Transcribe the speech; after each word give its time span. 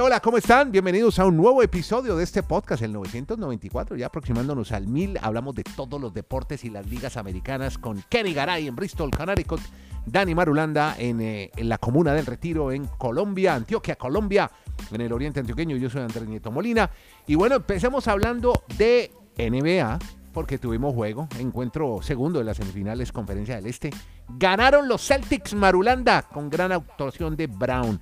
Hola, 0.00 0.20
¿cómo 0.20 0.38
están? 0.38 0.72
Bienvenidos 0.72 1.18
a 1.18 1.26
un 1.26 1.36
nuevo 1.36 1.62
episodio 1.62 2.16
de 2.16 2.24
este 2.24 2.42
podcast, 2.42 2.82
el 2.82 2.92
994, 2.94 3.94
ya 3.96 4.06
aproximándonos 4.06 4.72
al 4.72 4.86
1000. 4.86 5.18
Hablamos 5.20 5.54
de 5.54 5.64
todos 5.64 6.00
los 6.00 6.14
deportes 6.14 6.64
y 6.64 6.70
las 6.70 6.86
ligas 6.86 7.18
americanas 7.18 7.76
con 7.76 8.02
Kenny 8.08 8.32
Garay 8.32 8.66
en 8.68 8.74
Bristol, 8.74 9.10
Connecticut, 9.10 9.60
Dani 10.06 10.34
Marulanda 10.34 10.96
en, 10.98 11.20
eh, 11.20 11.50
en 11.54 11.68
la 11.68 11.76
comuna 11.76 12.14
del 12.14 12.24
Retiro 12.24 12.72
en 12.72 12.86
Colombia, 12.86 13.54
Antioquia, 13.54 13.96
Colombia, 13.96 14.50
en 14.90 15.00
el 15.02 15.12
oriente 15.12 15.40
antioqueño. 15.40 15.76
Yo 15.76 15.90
soy 15.90 16.00
Andrés 16.00 16.26
Nieto 16.26 16.50
Molina. 16.50 16.90
Y 17.26 17.34
bueno, 17.34 17.56
empecemos 17.56 18.08
hablando 18.08 18.64
de 18.78 19.12
NBA, 19.36 19.98
porque 20.32 20.58
tuvimos 20.58 20.94
juego, 20.94 21.28
encuentro 21.38 22.00
segundo 22.02 22.38
de 22.38 22.46
las 22.46 22.56
semifinales 22.56 23.12
Conferencia 23.12 23.56
del 23.56 23.66
Este. 23.66 23.90
Ganaron 24.28 24.88
los 24.88 25.06
Celtics 25.06 25.54
Marulanda 25.54 26.22
con 26.22 26.48
gran 26.48 26.72
actuación 26.72 27.36
de 27.36 27.46
Brown. 27.46 28.00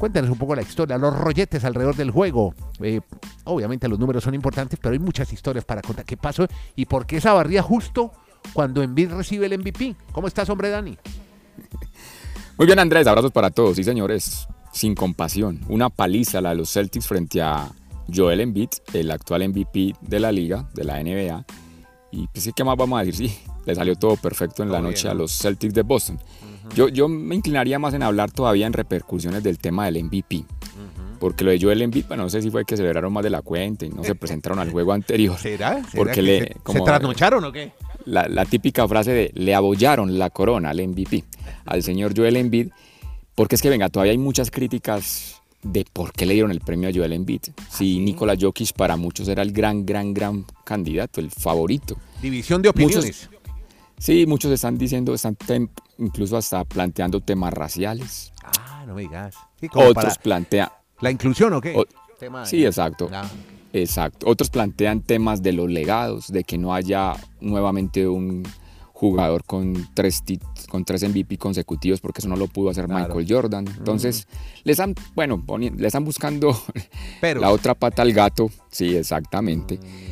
Cuéntanos 0.00 0.30
un 0.30 0.38
poco 0.38 0.54
la 0.54 0.62
historia, 0.62 0.96
los 0.96 1.14
rolletes 1.14 1.62
alrededor 1.62 1.94
del 1.94 2.10
juego. 2.10 2.54
Eh, 2.80 3.02
obviamente 3.44 3.86
los 3.86 3.98
números 3.98 4.24
son 4.24 4.34
importantes, 4.34 4.78
pero 4.80 4.94
hay 4.94 4.98
muchas 4.98 5.30
historias 5.30 5.62
para 5.66 5.82
contar. 5.82 6.06
¿Qué 6.06 6.16
pasó 6.16 6.46
y 6.74 6.86
por 6.86 7.04
qué 7.04 7.18
esa 7.18 7.34
barría 7.34 7.62
justo 7.62 8.10
cuando 8.54 8.82
Embiid 8.82 9.10
recibe 9.10 9.44
el 9.44 9.58
MVP? 9.58 9.94
¿Cómo 10.12 10.26
estás, 10.26 10.48
hombre 10.48 10.70
Dani? 10.70 10.96
Muy 12.56 12.66
bien, 12.66 12.78
Andrés. 12.78 13.06
Abrazos 13.06 13.30
para 13.30 13.50
todos. 13.50 13.76
Sí, 13.76 13.84
señores. 13.84 14.48
Sin 14.72 14.94
compasión. 14.94 15.60
Una 15.68 15.90
paliza 15.90 16.40
la 16.40 16.48
de 16.48 16.56
los 16.56 16.72
Celtics 16.72 17.06
frente 17.06 17.42
a 17.42 17.68
Joel 18.10 18.40
Embiid, 18.40 18.70
el 18.94 19.10
actual 19.10 19.46
MVP 19.50 19.96
de 20.00 20.18
la 20.18 20.32
liga, 20.32 20.66
de 20.72 20.84
la 20.84 20.94
NBA. 21.02 21.44
Y 22.10 22.26
pues, 22.28 22.50
¿qué 22.56 22.64
más 22.64 22.78
vamos 22.78 22.98
a 22.98 23.04
decir? 23.04 23.28
Sí, 23.28 23.38
le 23.66 23.74
salió 23.74 23.96
todo 23.96 24.16
perfecto 24.16 24.62
en 24.62 24.72
la 24.72 24.80
noche 24.80 25.10
a 25.10 25.14
los 25.14 25.30
Celtics 25.30 25.74
de 25.74 25.82
Boston. 25.82 26.18
Yo, 26.74 26.88
yo 26.88 27.08
me 27.08 27.34
inclinaría 27.34 27.78
más 27.78 27.94
en 27.94 28.02
hablar 28.02 28.30
todavía 28.30 28.66
en 28.66 28.72
repercusiones 28.72 29.42
del 29.42 29.58
tema 29.58 29.86
del 29.86 30.04
MVP. 30.04 30.44
Porque 31.18 31.44
lo 31.44 31.50
de 31.50 31.60
Joel 31.60 31.82
Embiid, 31.82 32.06
bueno, 32.08 32.22
no 32.22 32.30
sé 32.30 32.40
si 32.40 32.50
fue 32.50 32.64
que 32.64 32.78
celebraron 32.78 33.12
más 33.12 33.22
de 33.22 33.28
la 33.28 33.42
cuenta 33.42 33.84
y 33.84 33.90
no 33.90 34.02
se 34.02 34.14
presentaron 34.14 34.58
al 34.58 34.70
juego 34.70 34.92
anterior. 34.92 35.36
¿Será? 35.40 35.82
Porque 35.94 36.14
que 36.14 36.22
le, 36.22 36.38
se, 36.40 36.54
como, 36.62 36.78
¿Se 36.78 36.84
trasnocharon 36.84 37.44
o 37.44 37.52
qué? 37.52 37.72
La, 38.06 38.26
la, 38.26 38.46
típica 38.46 38.88
frase 38.88 39.12
de 39.12 39.30
le 39.34 39.54
abollaron 39.54 40.18
la 40.18 40.30
corona 40.30 40.70
al 40.70 40.80
MVP, 40.80 41.22
al 41.66 41.82
señor 41.82 42.16
Joel 42.16 42.36
Embiid. 42.36 42.68
Porque 43.34 43.56
es 43.56 43.62
que, 43.62 43.68
venga, 43.68 43.90
todavía 43.90 44.12
hay 44.12 44.18
muchas 44.18 44.50
críticas 44.50 45.42
de 45.62 45.84
por 45.92 46.12
qué 46.12 46.24
le 46.24 46.34
dieron 46.34 46.50
el 46.50 46.60
premio 46.60 46.88
a 46.88 46.92
Joel 46.92 47.12
Embiid. 47.12 47.42
Si 47.70 47.98
Nikola 47.98 48.34
Jokic 48.40 48.72
para 48.72 48.96
muchos 48.96 49.28
era 49.28 49.42
el 49.42 49.52
gran, 49.52 49.84
gran, 49.84 50.14
gran 50.14 50.46
candidato, 50.64 51.20
el 51.20 51.30
favorito. 51.30 51.96
División 52.22 52.62
de 52.62 52.70
opiniones. 52.70 53.28
Muchos, 53.30 53.39
sí, 54.00 54.26
muchos 54.26 54.50
están 54.50 54.76
diciendo, 54.76 55.14
están 55.14 55.36
incluso 55.98 56.36
hasta 56.36 56.64
planteando 56.64 57.20
temas 57.20 57.52
raciales. 57.52 58.32
Ah, 58.42 58.84
no 58.86 58.94
me 58.94 59.02
digas. 59.02 59.36
Sí, 59.60 59.68
Otros 59.72 59.94
para... 59.94 60.14
plantean... 60.16 60.68
¿La 61.00 61.10
inclusión 61.10 61.52
o 61.52 61.60
qué? 61.60 61.74
O... 61.76 61.84
Tema 62.18 62.44
sí, 62.44 62.66
exacto. 62.66 63.08
No. 63.10 63.22
Exacto. 63.72 64.26
Otros 64.28 64.50
plantean 64.50 65.00
temas 65.00 65.42
de 65.42 65.52
los 65.52 65.70
legados, 65.70 66.28
de 66.28 66.44
que 66.44 66.58
no 66.58 66.74
haya 66.74 67.14
nuevamente 67.40 68.06
un 68.08 68.42
jugador 68.92 69.44
con 69.44 69.88
tres, 69.94 70.22
con 70.68 70.84
tres 70.84 71.08
MVP 71.08 71.38
consecutivos, 71.38 72.00
porque 72.02 72.18
eso 72.18 72.28
no 72.28 72.36
lo 72.36 72.48
pudo 72.48 72.68
hacer 72.68 72.84
claro. 72.84 73.06
Michael 73.06 73.26
Jordan. 73.26 73.66
Entonces, 73.66 74.26
mm. 74.28 74.60
le 74.64 74.72
están, 74.72 74.94
bueno, 75.14 75.42
le 75.58 75.86
están 75.86 76.04
buscando 76.04 76.54
Pero... 77.20 77.40
la 77.40 77.50
otra 77.50 77.74
pata 77.74 78.02
al 78.02 78.12
gato. 78.12 78.50
Sí, 78.70 78.94
exactamente. 78.94 79.78
Mm. 79.78 80.09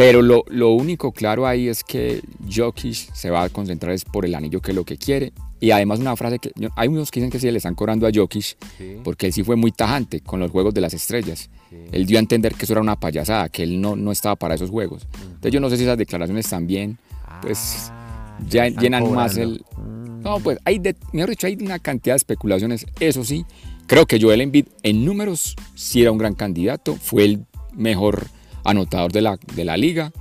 Pero 0.00 0.22
lo, 0.22 0.46
lo, 0.48 0.70
único 0.70 1.12
claro 1.12 1.46
ahí 1.46 1.68
es 1.68 1.84
que 1.84 2.22
Jokic 2.50 2.94
se 3.12 3.28
va 3.28 3.42
a 3.42 3.48
concentrar 3.50 3.92
es 3.92 4.06
por 4.06 4.24
el 4.24 4.34
anillo, 4.34 4.62
que 4.62 4.70
es 4.70 4.74
lo 4.74 4.84
que 4.84 4.96
quiere. 4.96 5.34
Y 5.60 5.72
además 5.72 5.98
una 5.98 6.16
frase 6.16 6.38
que 6.38 6.52
hay 6.74 6.88
unos 6.88 7.10
que 7.10 7.20
dicen 7.20 7.30
que 7.30 7.38
sí 7.38 7.50
le 7.50 7.58
están 7.58 7.74
cobrando 7.74 8.06
a 8.06 8.10
Jokic 8.10 8.56
sí. 8.78 8.96
porque 9.04 9.26
él 9.26 9.34
sí 9.34 9.44
fue 9.44 9.56
muy 9.56 9.72
tajante 9.72 10.22
con 10.22 10.40
los 10.40 10.50
Juegos 10.50 10.72
de 10.72 10.80
las 10.80 10.94
Estrellas. 10.94 11.50
Sí. 11.68 11.76
Él 11.92 12.06
dio 12.06 12.16
a 12.16 12.20
entender 12.20 12.54
que 12.54 12.64
eso 12.64 12.72
era 12.72 12.80
una 12.80 12.96
payasada, 12.98 13.50
que 13.50 13.62
él 13.62 13.78
no, 13.78 13.94
no 13.94 14.10
estaba 14.10 14.36
para 14.36 14.54
esos 14.54 14.70
Juegos. 14.70 15.02
Uh 15.02 15.06
-huh. 15.06 15.24
Entonces 15.26 15.52
yo 15.52 15.60
no 15.60 15.68
sé 15.68 15.76
si 15.76 15.82
esas 15.82 15.98
declaraciones 15.98 16.48
también 16.48 16.96
pues 17.42 17.88
ah, 17.90 18.38
ya 18.48 18.68
llenan 18.68 19.04
cobrando. 19.04 19.20
más 19.20 19.36
el... 19.36 19.62
Mm. 19.76 20.22
No, 20.22 20.40
pues 20.40 20.56
hay, 20.64 20.78
de, 20.78 20.96
mejor 21.12 21.28
dicho, 21.28 21.46
hay 21.46 21.58
una 21.60 21.78
cantidad 21.78 22.14
de 22.14 22.18
especulaciones. 22.18 22.86
Eso 23.00 23.22
sí, 23.22 23.44
creo 23.86 24.06
que 24.06 24.18
Joel 24.18 24.40
Embiid 24.40 24.64
en 24.82 25.04
números 25.04 25.56
sí 25.74 26.00
era 26.00 26.10
un 26.10 26.16
gran 26.16 26.34
candidato, 26.34 26.96
fue 26.96 27.26
el 27.26 27.44
mejor 27.74 28.28
anotador 28.64 29.12
de 29.12 29.20
la, 29.22 29.38
de 29.54 29.64
la 29.64 29.76
liga, 29.76 30.12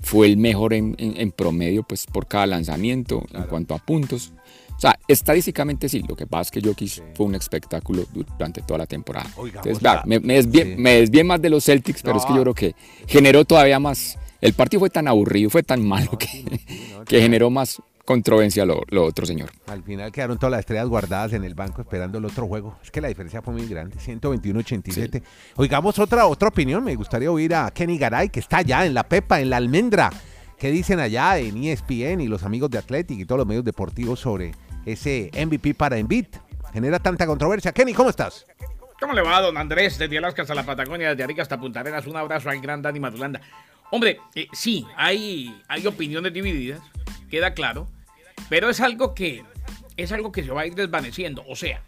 fue 0.00 0.26
el 0.26 0.36
mejor 0.36 0.74
en, 0.74 0.94
en, 0.98 1.20
en 1.20 1.30
promedio 1.30 1.82
pues, 1.84 2.06
por 2.06 2.26
cada 2.26 2.46
lanzamiento 2.46 3.20
claro. 3.20 3.44
en 3.44 3.50
cuanto 3.50 3.74
a 3.74 3.78
puntos. 3.78 4.32
O 4.76 4.80
sea, 4.82 4.98
estadísticamente 5.06 5.88
sí, 5.88 6.02
lo 6.08 6.16
que 6.16 6.26
pasa 6.26 6.42
es 6.42 6.50
que 6.50 6.68
Jokic 6.68 6.88
sí. 6.88 7.02
fue 7.14 7.26
un 7.26 7.36
espectáculo 7.36 8.04
durante 8.12 8.62
toda 8.62 8.78
la 8.78 8.86
temporada. 8.86 9.30
Entonces, 9.38 9.80
vea, 9.80 9.94
la- 9.94 10.02
me, 10.06 10.18
me, 10.18 10.34
desvié, 10.34 10.64
sí. 10.64 10.74
me 10.76 10.94
desvié 11.00 11.22
más 11.22 11.40
de 11.40 11.50
los 11.50 11.64
Celtics, 11.64 12.02
pero 12.02 12.16
es 12.18 12.24
que 12.24 12.34
yo 12.34 12.40
creo 12.42 12.54
que 12.54 12.74
generó 13.06 13.44
todavía 13.44 13.78
más. 13.78 14.18
El 14.40 14.54
partido 14.54 14.80
fue 14.80 14.90
tan 14.90 15.06
aburrido, 15.06 15.50
fue 15.50 15.62
tan 15.62 15.86
malo 15.86 16.18
que, 16.18 16.26
sí, 16.26 16.44
no, 16.90 17.00
que 17.00 17.04
claro. 17.04 17.22
generó 17.22 17.48
más 17.50 17.80
controversia 18.04 18.64
lo, 18.64 18.82
lo 18.88 19.04
otro, 19.04 19.26
señor. 19.26 19.50
Al 19.66 19.82
final 19.82 20.10
quedaron 20.12 20.38
todas 20.38 20.52
las 20.52 20.60
estrellas 20.60 20.88
guardadas 20.88 21.32
en 21.32 21.44
el 21.44 21.54
banco 21.54 21.82
esperando 21.82 22.18
el 22.18 22.24
otro 22.24 22.46
juego. 22.46 22.78
Es 22.82 22.90
que 22.90 23.00
la 23.00 23.08
diferencia 23.08 23.42
fue 23.42 23.54
muy 23.54 23.66
grande, 23.66 23.96
121-87. 23.96 25.22
Oigamos 25.56 25.98
otra, 25.98 26.26
otra 26.26 26.48
opinión. 26.48 26.82
Me 26.84 26.94
gustaría 26.94 27.30
oír 27.30 27.54
a 27.54 27.70
Kenny 27.70 27.98
Garay, 27.98 28.28
que 28.28 28.40
está 28.40 28.58
allá 28.58 28.84
en 28.86 28.94
la 28.94 29.08
Pepa, 29.08 29.40
en 29.40 29.50
la 29.50 29.56
Almendra. 29.56 30.10
¿Qué 30.58 30.70
dicen 30.70 31.00
allá 31.00 31.38
en 31.38 31.62
ESPN 31.62 32.20
y 32.20 32.28
los 32.28 32.44
amigos 32.44 32.70
de 32.70 32.78
Athletic 32.78 33.18
y 33.18 33.24
todos 33.24 33.38
los 33.38 33.46
medios 33.46 33.64
deportivos 33.64 34.20
sobre 34.20 34.52
ese 34.86 35.30
MVP 35.34 35.74
para 35.74 35.98
Embiid? 35.98 36.26
Genera 36.72 36.98
tanta 36.98 37.26
controversia. 37.26 37.72
Kenny, 37.72 37.92
¿cómo 37.92 38.10
estás? 38.10 38.46
¿Cómo 39.00 39.12
le 39.12 39.22
va, 39.22 39.40
don 39.40 39.56
Andrés? 39.58 39.98
Desde 39.98 40.18
Alaska 40.18 40.42
hasta 40.42 40.54
la 40.54 40.64
Patagonia, 40.64 41.10
desde 41.10 41.24
Arica 41.24 41.42
hasta 41.42 41.58
Punta 41.58 41.80
Arenas. 41.80 42.06
Un 42.06 42.16
abrazo 42.16 42.48
al 42.48 42.60
gran 42.60 42.80
Dani 42.80 43.00
Madulanda. 43.00 43.40
Hombre, 43.90 44.20
eh, 44.36 44.46
sí, 44.52 44.86
hay, 44.96 45.60
hay 45.68 45.86
opiniones 45.86 46.32
divididas, 46.32 46.80
queda 47.32 47.54
claro, 47.54 47.88
pero 48.50 48.68
es 48.68 48.80
algo 48.80 49.14
que 49.14 49.42
es 49.96 50.12
algo 50.12 50.32
que 50.32 50.44
se 50.44 50.50
va 50.50 50.60
a 50.60 50.66
ir 50.66 50.74
desvaneciendo. 50.74 51.42
O 51.48 51.56
sea, 51.56 51.82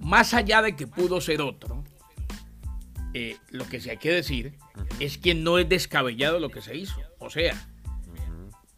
más 0.00 0.32
allá 0.32 0.62
de 0.62 0.74
que 0.74 0.86
pudo 0.86 1.20
ser 1.20 1.42
otro, 1.42 1.84
eh, 3.12 3.36
lo 3.50 3.68
que 3.68 3.80
sí 3.80 3.90
hay 3.90 3.98
que 3.98 4.10
decir 4.10 4.54
es 4.98 5.18
que 5.18 5.34
no 5.34 5.58
es 5.58 5.68
descabellado 5.68 6.40
lo 6.40 6.48
que 6.48 6.62
se 6.62 6.74
hizo. 6.74 7.00
O 7.18 7.28
sea, 7.28 7.54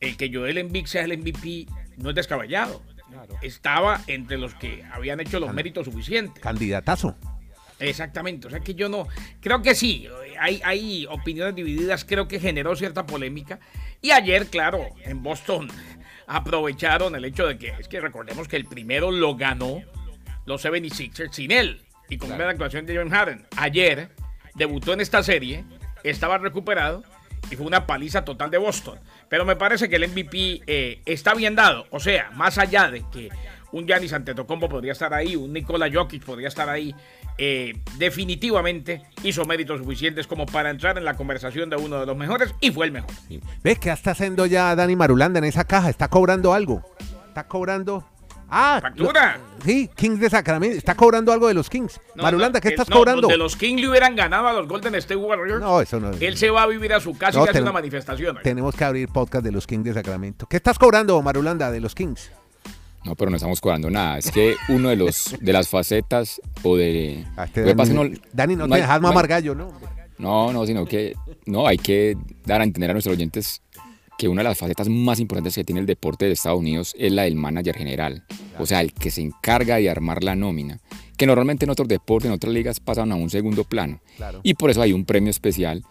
el 0.00 0.16
que 0.16 0.34
Joel 0.34 0.58
Embiid 0.58 0.86
sea 0.86 1.04
el 1.04 1.16
MVP 1.16 1.66
no 1.96 2.10
es 2.10 2.16
descabellado. 2.16 2.82
Estaba 3.40 4.02
entre 4.08 4.36
los 4.36 4.54
que 4.56 4.82
habían 4.92 5.20
hecho 5.20 5.38
los 5.38 5.54
méritos 5.54 5.84
suficientes. 5.84 6.42
Candidatazo. 6.42 7.16
Exactamente, 7.78 8.46
o 8.46 8.50
sea 8.50 8.60
que 8.60 8.74
yo 8.74 8.88
no, 8.88 9.08
creo 9.40 9.60
que 9.60 9.74
sí, 9.74 10.08
hay, 10.38 10.60
hay 10.64 11.06
opiniones 11.06 11.54
divididas, 11.54 12.04
creo 12.04 12.28
que 12.28 12.40
generó 12.40 12.74
cierta 12.76 13.06
polémica. 13.06 13.58
Y 14.00 14.10
ayer, 14.10 14.46
claro, 14.46 14.86
en 15.04 15.22
Boston 15.22 15.68
aprovecharon 16.26 17.14
el 17.14 17.24
hecho 17.24 17.46
de 17.46 17.58
que, 17.58 17.68
es 17.78 17.88
que 17.88 18.00
recordemos 18.00 18.48
que 18.48 18.56
el 18.56 18.64
primero 18.64 19.10
lo 19.10 19.36
ganó 19.36 19.82
los 20.46 20.64
76ers 20.64 21.32
sin 21.32 21.50
él 21.50 21.80
y 22.08 22.18
con 22.18 22.28
Claro. 22.28 22.44
una 22.44 22.52
actuación 22.52 22.86
de 22.86 22.96
John 22.96 23.10
Harden. 23.10 23.46
Ayer 23.56 24.10
debutó 24.54 24.92
en 24.92 25.00
esta 25.00 25.22
serie, 25.22 25.64
estaba 26.02 26.38
recuperado 26.38 27.02
y 27.50 27.56
fue 27.56 27.66
una 27.66 27.86
paliza 27.86 28.24
total 28.24 28.50
de 28.50 28.58
Boston. 28.58 28.98
Pero 29.28 29.44
me 29.44 29.56
parece 29.56 29.88
que 29.88 29.96
el 29.96 30.08
MVP 30.08 30.62
eh, 30.66 31.02
está 31.06 31.34
bien 31.34 31.54
dado, 31.54 31.86
o 31.90 32.00
sea, 32.00 32.30
más 32.32 32.58
allá 32.58 32.90
de 32.90 33.04
que 33.12 33.28
un 33.74 33.86
Giannis 33.88 34.12
Antetokounmpo 34.12 34.68
podría 34.68 34.92
estar 34.92 35.12
ahí, 35.12 35.34
un 35.34 35.52
Nikola 35.52 35.90
Jokic 35.92 36.24
podría 36.24 36.46
estar 36.48 36.68
ahí, 36.68 36.94
eh, 37.38 37.72
definitivamente 37.98 39.02
hizo 39.24 39.44
méritos 39.44 39.80
suficientes 39.80 40.26
como 40.28 40.46
para 40.46 40.70
entrar 40.70 40.96
en 40.96 41.04
la 41.04 41.14
conversación 41.16 41.68
de 41.70 41.76
uno 41.76 41.98
de 41.98 42.06
los 42.06 42.16
mejores 42.16 42.54
y 42.60 42.70
fue 42.70 42.86
el 42.86 42.92
mejor. 42.92 43.10
¿Ves 43.64 43.78
qué 43.80 43.90
está 43.90 44.12
haciendo 44.12 44.46
ya 44.46 44.76
Dani 44.76 44.94
Marulanda 44.94 45.38
en 45.38 45.44
esa 45.44 45.64
caja? 45.64 45.90
Está 45.90 46.06
cobrando 46.08 46.54
algo. 46.54 46.82
Está 47.28 47.48
cobrando. 47.48 48.04
Ah, 48.48 48.78
¡Factura! 48.80 49.38
lo- 49.58 49.64
sí, 49.64 49.90
Kings 49.96 50.20
de 50.20 50.30
Sacramento. 50.30 50.76
Está 50.76 50.94
cobrando 50.94 51.32
algo 51.32 51.48
de 51.48 51.54
los 51.54 51.68
Kings. 51.68 52.00
No, 52.14 52.22
Marulanda, 52.22 52.58
no, 52.58 52.62
¿qué 52.62 52.68
eh, 52.68 52.72
estás 52.72 52.88
no, 52.88 52.96
cobrando? 52.96 53.22
donde 53.22 53.38
los 53.38 53.56
Kings 53.56 53.80
le 53.80 53.88
hubieran 53.88 54.14
ganado 54.14 54.46
a 54.46 54.52
los 54.52 54.68
Golden 54.68 54.94
State 54.94 55.16
Warriors, 55.16 55.60
No, 55.60 55.80
eso 55.80 55.98
no. 55.98 56.10
él 56.12 56.36
se 56.36 56.50
va 56.50 56.62
a 56.62 56.66
vivir 56.68 56.92
a 56.92 57.00
su 57.00 57.18
casa 57.18 57.40
y 57.44 57.48
hace 57.48 57.60
una 57.62 57.72
manifestación. 57.72 58.38
Tenemos 58.44 58.76
que 58.76 58.84
abrir 58.84 59.08
podcast 59.08 59.44
de 59.44 59.50
los 59.50 59.66
Kings 59.66 59.84
de 59.84 59.94
Sacramento. 59.94 60.46
¿Qué 60.46 60.58
estás 60.58 60.78
cobrando, 60.78 61.20
Marulanda, 61.22 61.72
de 61.72 61.80
los 61.80 61.94
Kings? 61.96 62.30
No, 63.04 63.14
pero 63.16 63.30
no 63.30 63.36
estamos 63.36 63.60
cobrando 63.60 63.90
nada. 63.90 64.18
Es 64.18 64.30
que 64.30 64.54
uno 64.70 64.88
de 64.88 64.96
los 64.96 65.36
de 65.40 65.52
las 65.52 65.68
facetas 65.68 66.40
o 66.62 66.76
de. 66.76 67.24
Ah, 67.36 67.44
este 67.44 67.74
pasa 67.74 67.92
Dani, 67.92 68.10
no- 68.10 68.18
Dani, 68.32 68.56
no, 68.56 68.66
no 68.66 68.74
te 68.74 68.80
dejas 68.80 69.00
mamar 69.00 69.26
gallo, 69.28 69.54
¿no? 69.54 69.72
No, 70.16 70.52
no, 70.52 70.64
sino 70.64 70.86
que 70.86 71.14
no, 71.46 71.66
hay 71.66 71.76
que 71.76 72.16
dar 72.46 72.60
a 72.60 72.64
entender 72.64 72.90
a 72.90 72.92
nuestros 72.94 73.14
oyentes 73.16 73.62
que 74.16 74.28
una 74.28 74.42
de 74.42 74.48
las 74.48 74.58
facetas 74.58 74.88
más 74.88 75.18
importantes 75.18 75.54
que 75.56 75.64
tiene 75.64 75.80
el 75.80 75.86
deporte 75.86 76.24
de 76.24 76.32
Estados 76.32 76.60
Unidos 76.60 76.94
es 76.98 77.10
la 77.12 77.22
del 77.24 77.34
manager 77.34 77.76
general. 77.76 78.24
O 78.58 78.64
sea, 78.64 78.80
el 78.80 78.94
que 78.94 79.10
se 79.10 79.20
encarga 79.22 79.76
de 79.76 79.90
armar 79.90 80.22
la 80.22 80.36
nómina. 80.36 80.78
Que 81.16 81.26
normalmente 81.26 81.64
en 81.64 81.70
otros 81.70 81.88
deportes, 81.88 82.28
en 82.28 82.34
otras 82.34 82.52
ligas, 82.52 82.78
pasan 82.80 83.10
a 83.12 83.16
un 83.16 83.28
segundo 83.28 83.64
plano. 83.64 84.00
Claro. 84.16 84.40
Y 84.44 84.54
por 84.54 84.70
eso 84.70 84.82
hay 84.82 84.92
un 84.92 85.04
premio 85.04 85.30
especial 85.30 85.82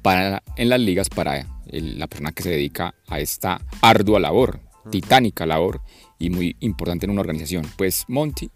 para, 0.00 0.42
en 0.56 0.68
las 0.68 0.80
ligas 0.80 1.08
para 1.08 1.44
el- 1.66 1.98
la 1.98 2.06
persona 2.06 2.30
que 2.32 2.42
se 2.44 2.50
dedica 2.50 2.94
a 3.08 3.18
esta 3.18 3.60
ardua 3.80 4.20
labor, 4.20 4.60
titánica 4.90 5.44
labor 5.46 5.80
y 6.22 6.30
muy 6.30 6.56
importante 6.60 7.04
en 7.04 7.10
una 7.10 7.20
organización. 7.20 7.66
Pues 7.76 8.04
Monty 8.06 8.48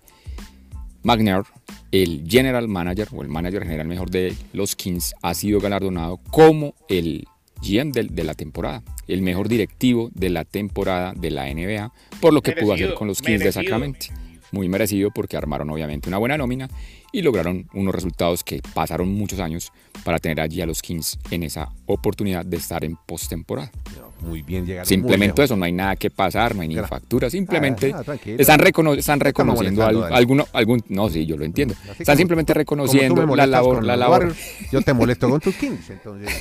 McNair, 1.02 1.42
el 1.90 2.24
general 2.28 2.68
manager 2.68 3.08
o 3.12 3.22
el 3.22 3.28
manager 3.28 3.64
general 3.64 3.88
mejor 3.88 4.08
de 4.10 4.34
los 4.52 4.76
Kings, 4.76 5.14
ha 5.20 5.34
sido 5.34 5.60
galardonado 5.60 6.18
como 6.30 6.74
el 6.88 7.26
GM 7.60 7.90
de, 7.90 8.04
de 8.04 8.24
la 8.24 8.34
temporada, 8.34 8.82
el 9.08 9.22
mejor 9.22 9.48
directivo 9.48 10.10
de 10.14 10.30
la 10.30 10.44
temporada 10.44 11.12
de 11.14 11.30
la 11.30 11.52
NBA, 11.52 11.92
por 12.20 12.32
lo 12.32 12.40
que 12.40 12.52
pudo 12.52 12.72
hacer 12.74 12.94
con 12.94 13.08
los 13.08 13.20
Kings 13.20 13.40
de. 13.40 13.52
Sacramento. 13.52 14.06
Muy 14.52 14.68
merecido 14.68 15.10
porque 15.10 15.36
armaron 15.36 15.68
obviamente 15.70 16.08
una 16.08 16.18
buena 16.18 16.38
nómina 16.38 16.70
y 17.10 17.22
lograron 17.22 17.68
unos 17.74 17.92
resultados 17.92 18.44
que 18.44 18.60
pasaron 18.74 19.08
muchos 19.08 19.40
años 19.40 19.72
para 20.04 20.20
tener 20.20 20.40
allí 20.40 20.60
a 20.60 20.66
los 20.66 20.82
Kings 20.82 21.18
en 21.32 21.42
esa 21.42 21.72
oportunidad 21.86 22.46
de 22.46 22.58
estar 22.58 22.84
en 22.84 22.96
postemporada. 23.06 23.72
Muy 24.20 24.42
bien, 24.42 24.64
llegaron 24.66 24.86
Simplemente 24.86 25.18
muy 25.32 25.36
lejos. 25.36 25.44
eso, 25.44 25.56
no 25.56 25.64
hay 25.66 25.72
nada 25.72 25.94
que 25.96 26.10
pasar, 26.10 26.54
no 26.56 26.62
hay 26.62 26.68
ni 26.68 26.76
factura, 26.76 27.28
simplemente 27.30 27.94
Ah, 27.94 28.02
están, 28.24 28.58
recono- 28.58 28.94
están 28.94 29.20
reconociendo 29.20 29.84
alguno, 29.84 30.46
algún, 30.52 30.82
no, 30.88 31.08
sí, 31.10 31.26
yo 31.26 31.36
lo 31.36 31.44
entiendo. 31.44 31.74
Así 31.82 31.90
Están 31.90 32.04
como- 32.06 32.16
simplemente 32.18 32.54
reconociendo 32.54 33.26
la 33.36 33.46
labor, 33.46 33.84
la 33.84 33.96
labor. 33.96 34.34
Yo 34.72 34.80
te 34.82 34.92
molesto 34.94 35.28
con 35.28 35.40
tus 35.40 35.54
Kings, 35.56 35.90
entonces 35.90 36.32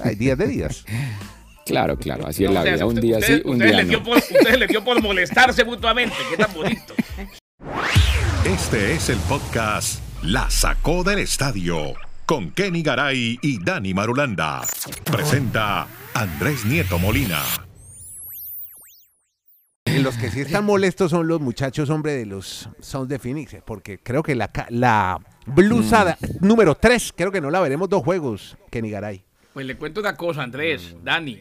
hay 0.00 0.14
días 0.14 0.36
de 0.38 0.46
días. 0.46 0.84
Claro, 1.64 1.96
claro, 1.98 2.26
así 2.28 2.44
es 2.44 2.50
la 2.52 2.62
vida, 2.62 2.84
un 2.86 2.90
usted- 2.92 3.02
día 3.02 3.18
ustedes- 3.18 3.42
sí, 3.42 3.48
un 3.48 3.58
día 3.58 3.82
no. 3.82 4.02
por- 4.04 4.18
ustedes 4.18 4.58
les 4.58 4.68
dio 4.68 4.84
por 4.84 5.02
molestarse 5.02 5.64
mutuamente, 5.64 6.14
qué 6.30 6.36
tan 6.36 6.52
bonito. 6.54 6.94
Este 8.44 8.92
es 8.92 9.08
el 9.08 9.18
podcast 9.20 10.00
La 10.22 10.48
Sacó 10.50 11.02
del 11.02 11.18
Estadio 11.18 11.94
con 12.24 12.50
Kenny 12.52 12.82
Garay 12.82 13.38
y 13.42 13.62
Dani 13.64 13.94
Marulanda. 13.94 14.62
Presenta 15.04 15.86
Andrés 16.20 16.64
Nieto 16.64 16.98
Molina. 16.98 17.42
Y 19.84 19.98
los 19.98 20.16
que 20.16 20.30
sí 20.30 20.40
están 20.40 20.64
molestos 20.64 21.10
son 21.10 21.28
los 21.28 21.40
muchachos, 21.40 21.90
hombre, 21.90 22.12
de 22.12 22.24
los 22.24 22.70
Sons 22.80 23.06
de 23.08 23.18
Phoenix, 23.18 23.52
eh, 23.52 23.62
porque 23.64 23.98
creo 23.98 24.22
que 24.22 24.34
la, 24.34 24.50
la 24.70 25.20
blusa 25.46 26.04
da- 26.04 26.18
número 26.40 26.74
3, 26.74 27.12
creo 27.14 27.30
que 27.30 27.40
no 27.42 27.50
la 27.50 27.60
veremos 27.60 27.88
dos 27.90 28.02
juegos, 28.02 28.56
Kenny 28.70 28.90
Garay. 28.90 29.22
Pues 29.52 29.66
le 29.66 29.76
cuento 29.76 30.00
una 30.00 30.16
cosa, 30.16 30.42
Andrés, 30.42 30.96
Dani. 31.02 31.38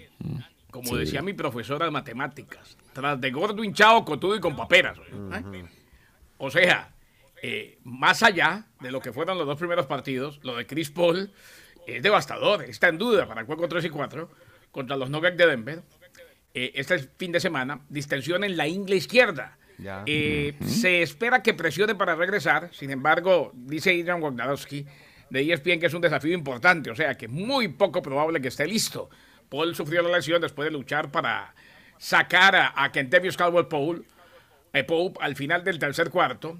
Como 0.72 0.90
Sí. 0.90 0.98
decía 0.98 1.22
mi 1.22 1.32
profesora 1.34 1.86
de 1.86 1.92
matemáticas, 1.92 2.78
tras 2.92 3.20
de 3.22 3.32
gordo 3.32 3.64
hinchado, 3.64 4.04
cotudo 4.04 4.36
y 4.36 4.42
con 4.42 4.58
paperas. 4.58 4.98
¿eh? 5.00 5.64
O 6.38 6.52
sea, 6.52 6.94
eh, 7.42 7.80
más 7.86 8.24
allá 8.24 8.66
de 8.82 8.92
lo 8.92 9.00
que 9.00 9.14
fueron 9.14 9.38
los 9.38 9.48
dos 9.48 9.58
primeros 9.58 9.86
partidos, 9.86 10.40
lo 10.44 10.56
de 10.58 10.68
Chris 10.68 10.92
Paul 10.92 11.32
es 11.88 12.04
devastador, 12.04 12.64
está 12.64 12.90
en 12.90 12.98
duda 12.98 13.26
para 13.26 13.40
el 13.42 13.48
juego 13.48 13.70
3 13.70 13.86
y 13.86 13.90
4 13.90 14.30
contra 14.76 14.98
los 14.98 15.10
Nuggets 15.10 15.38
de 15.38 15.48
Denver. 15.48 15.82
Eh, 16.54 16.74
este 16.76 17.00
fin 17.18 17.32
de 17.32 17.40
semana, 17.40 17.80
distensión 17.88 18.44
en 18.44 18.58
la 18.58 18.68
ingle 18.68 18.98
izquierda. 18.98 19.58
Eh, 20.06 20.54
Se 20.66 21.02
espera 21.02 21.42
que 21.42 21.54
presione 21.54 21.96
para 21.96 22.14
regresar, 22.16 22.70
sin 22.74 22.92
embargo, 22.92 23.52
dice 23.54 23.92
Adrian 23.92 24.22
Wojnarowski 24.22 24.86
de 25.30 25.54
ESPN 25.54 25.80
que 25.80 25.86
es 25.86 25.94
un 25.94 26.02
desafío 26.02 26.34
importante, 26.34 26.92
o 26.92 26.96
sea 26.96 27.16
que 27.16 27.26
es 27.26 27.32
muy 27.32 27.70
poco 27.70 28.02
probable 28.02 28.42
que 28.42 28.50
esté 28.50 28.68
listo. 28.68 29.10
Paul 29.50 29.76
sufrió 29.76 30.02
la 30.02 30.18
lesión 30.18 30.42
después 30.42 30.66
de 30.66 30.72
luchar 30.72 31.10
para 31.10 31.56
sacar 31.98 32.54
a, 32.56 32.74
a 32.84 32.92
Kentavious 32.92 33.38
Caldwell 33.38 33.68
Pope, 33.68 34.02
eh, 34.74 34.84
Pope 34.84 35.20
al 35.22 35.36
final 35.38 35.64
del 35.64 35.80
tercer 35.80 36.10
cuarto 36.10 36.60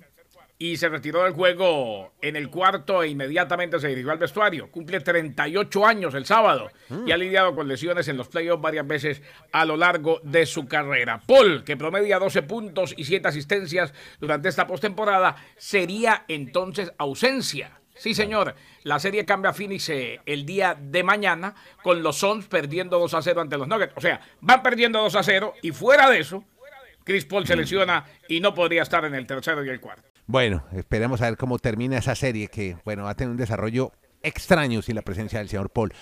y 0.58 0.78
se 0.78 0.88
retiró 0.88 1.24
del 1.24 1.34
juego 1.34 2.14
en 2.22 2.36
el 2.36 2.50
cuarto 2.50 3.04
e 3.04 3.10
inmediatamente 3.10 3.80
se 3.80 3.90
dirigió 3.90 4.12
al 4.12 4.18
vestuario. 4.18 4.72
Cumple 4.72 5.02
38 5.02 5.86
años 5.86 6.14
el 6.14 6.26
sábado 6.26 6.72
y 7.06 7.12
ha 7.12 7.18
lidiado 7.18 7.54
con 7.56 7.68
lesiones 7.68 8.08
en 8.08 8.18
los 8.18 8.30
playoffs 8.30 8.62
varias 8.62 8.88
veces 8.88 9.22
a 9.52 9.66
lo 9.66 9.76
largo 9.76 10.22
de 10.24 10.46
su 10.46 10.68
carrera. 10.68 11.22
Paul, 11.28 11.64
que 11.64 11.76
promedia 11.76 12.20
12 12.20 12.44
puntos 12.44 12.94
y 12.96 13.04
7 13.04 13.28
asistencias 13.28 13.94
durante 14.20 14.48
esta 14.48 14.66
postemporada, 14.66 15.36
sería 15.58 16.24
entonces 16.28 16.94
ausencia. 16.98 17.80
Sí, 17.96 18.14
señor. 18.14 18.56
La 18.84 19.00
serie 19.00 19.26
cambia 19.26 19.52
a 19.52 19.54
Phoenix 19.54 19.90
eh, 19.90 20.20
el 20.26 20.46
día 20.46 20.78
de 20.80 21.04
mañana 21.04 21.56
con 21.82 22.04
los 22.04 22.18
Suns 22.18 22.46
perdiendo 22.46 23.00
2 23.00 23.14
a 23.14 23.22
0 23.22 23.42
ante 23.42 23.58
los 23.58 23.68
Nuggets. 23.68 23.94
O 23.96 24.02
sea, 24.02 24.22
van 24.42 24.62
perdiendo 24.62 25.02
2 25.02 25.16
a 25.16 25.24
0 25.24 25.54
y 25.62 25.72
fuera 25.72 26.10
de 26.10 26.20
eso, 26.20 26.44
Chris 27.04 27.26
Paul 27.26 27.46
se 27.46 27.56
lesiona 27.56 28.06
y 28.28 28.40
no 28.40 28.54
podría 28.54 28.82
estar 28.82 29.06
en 29.06 29.16
el 29.16 29.26
tercero 29.26 29.64
y 29.64 29.70
el 29.70 29.80
cuarto. 29.80 30.15
Bueno, 30.28 30.64
esperemos 30.74 31.22
a 31.22 31.26
ver 31.30 31.38
cómo 31.38 31.60
termina 31.60 31.98
esa 31.98 32.16
serie 32.16 32.48
que, 32.48 32.78
bueno, 32.84 33.04
va 33.04 33.12
a 33.12 33.16
tener 33.16 33.32
un 33.32 33.38
desarrollo 33.38 33.92
extraño 34.24 34.82
sin 34.82 34.96
la 34.96 35.04
presencia 35.04 35.40
del 35.40 35.50
señor 35.50 35.70
Paul. 35.70 35.94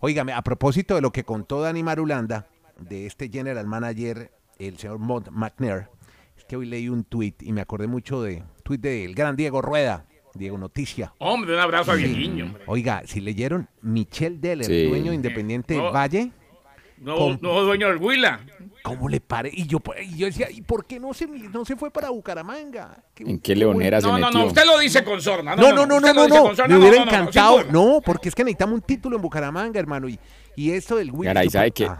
Óigame, 0.00 0.32
a 0.32 0.42
propósito 0.42 0.94
de 0.96 1.00
lo 1.00 1.12
que 1.12 1.24
contó 1.24 1.60
Dani 1.60 1.82
Marulanda, 1.82 2.48
de 2.80 3.06
este 3.06 3.28
general 3.28 3.66
manager, 3.66 4.32
el 4.58 4.76
señor 4.78 4.98
Mont 4.98 5.28
McNair, 5.30 5.88
es 6.36 6.44
que 6.46 6.56
hoy 6.56 6.66
leí 6.66 6.88
un 6.88 7.04
tweet 7.04 7.34
y 7.40 7.52
me 7.52 7.60
acordé 7.60 7.86
mucho 7.86 8.22
de 8.22 8.42
tweet 8.64 8.78
del 8.78 9.14
gran 9.14 9.36
Diego 9.36 9.62
Rueda, 9.62 10.06
Diego 10.34 10.58
Noticia. 10.58 11.12
Hombre, 11.18 11.54
un 11.54 11.60
abrazo 11.60 11.92
a 11.92 11.96
Dieguiño. 11.96 12.56
Oiga, 12.66 13.02
si 13.04 13.20
leyeron 13.20 13.68
Michel 13.82 14.40
Deller, 14.40 14.66
Sí. 14.66 14.86
dueño 14.88 15.10
de 15.10 15.16
Independiente 15.16 15.76
No. 15.76 15.84
del 15.84 15.94
Valle, 15.94 16.30
Nuevo, 16.98 17.18
Con- 17.18 17.38
nuevo 17.40 17.62
dueño 17.62 17.88
del 17.88 17.96
Huila. 17.96 18.40
¿Cómo 18.82 19.08
le 19.08 19.20
parece? 19.20 19.56
Y 19.58 19.66
yo, 19.66 19.78
y 20.02 20.16
yo 20.16 20.26
decía, 20.26 20.50
¿y 20.50 20.62
por 20.62 20.84
qué 20.86 20.98
no 21.00 21.12
se, 21.14 21.26
no 21.26 21.64
se 21.64 21.76
fue 21.76 21.90
para 21.90 22.10
Bucaramanga? 22.10 23.02
¿En 23.16 23.38
qué 23.38 23.54
leonera 23.56 24.00
se 24.00 24.06
No, 24.06 24.18
no, 24.18 24.26
metió? 24.26 24.40
no, 24.40 24.46
usted 24.46 24.64
lo 24.66 24.78
dice 24.78 25.04
con 25.04 25.20
sorna. 25.20 25.54
No, 25.56 25.72
no, 25.72 25.86
no, 25.86 26.00
no, 26.00 26.12
no, 26.14 26.28
no, 26.28 26.28
me 26.28 26.28
no, 26.28 26.44
hubiera 26.50 26.66
no, 26.66 26.76
no, 26.78 26.88
no, 26.88 27.02
encantado. 27.02 27.64
No, 27.64 28.00
porque 28.04 28.28
es 28.28 28.34
que 28.34 28.44
necesitamos 28.44 28.74
un 28.76 28.82
título 28.82 29.16
en 29.16 29.22
Bucaramanga, 29.22 29.78
hermano. 29.80 30.08
Y, 30.08 30.18
y 30.56 30.70
esto 30.72 30.96
del 30.96 31.10
Willy. 31.10 31.26
Caray, 31.28 31.50
¿sabe 31.50 31.70
qué? 31.70 31.90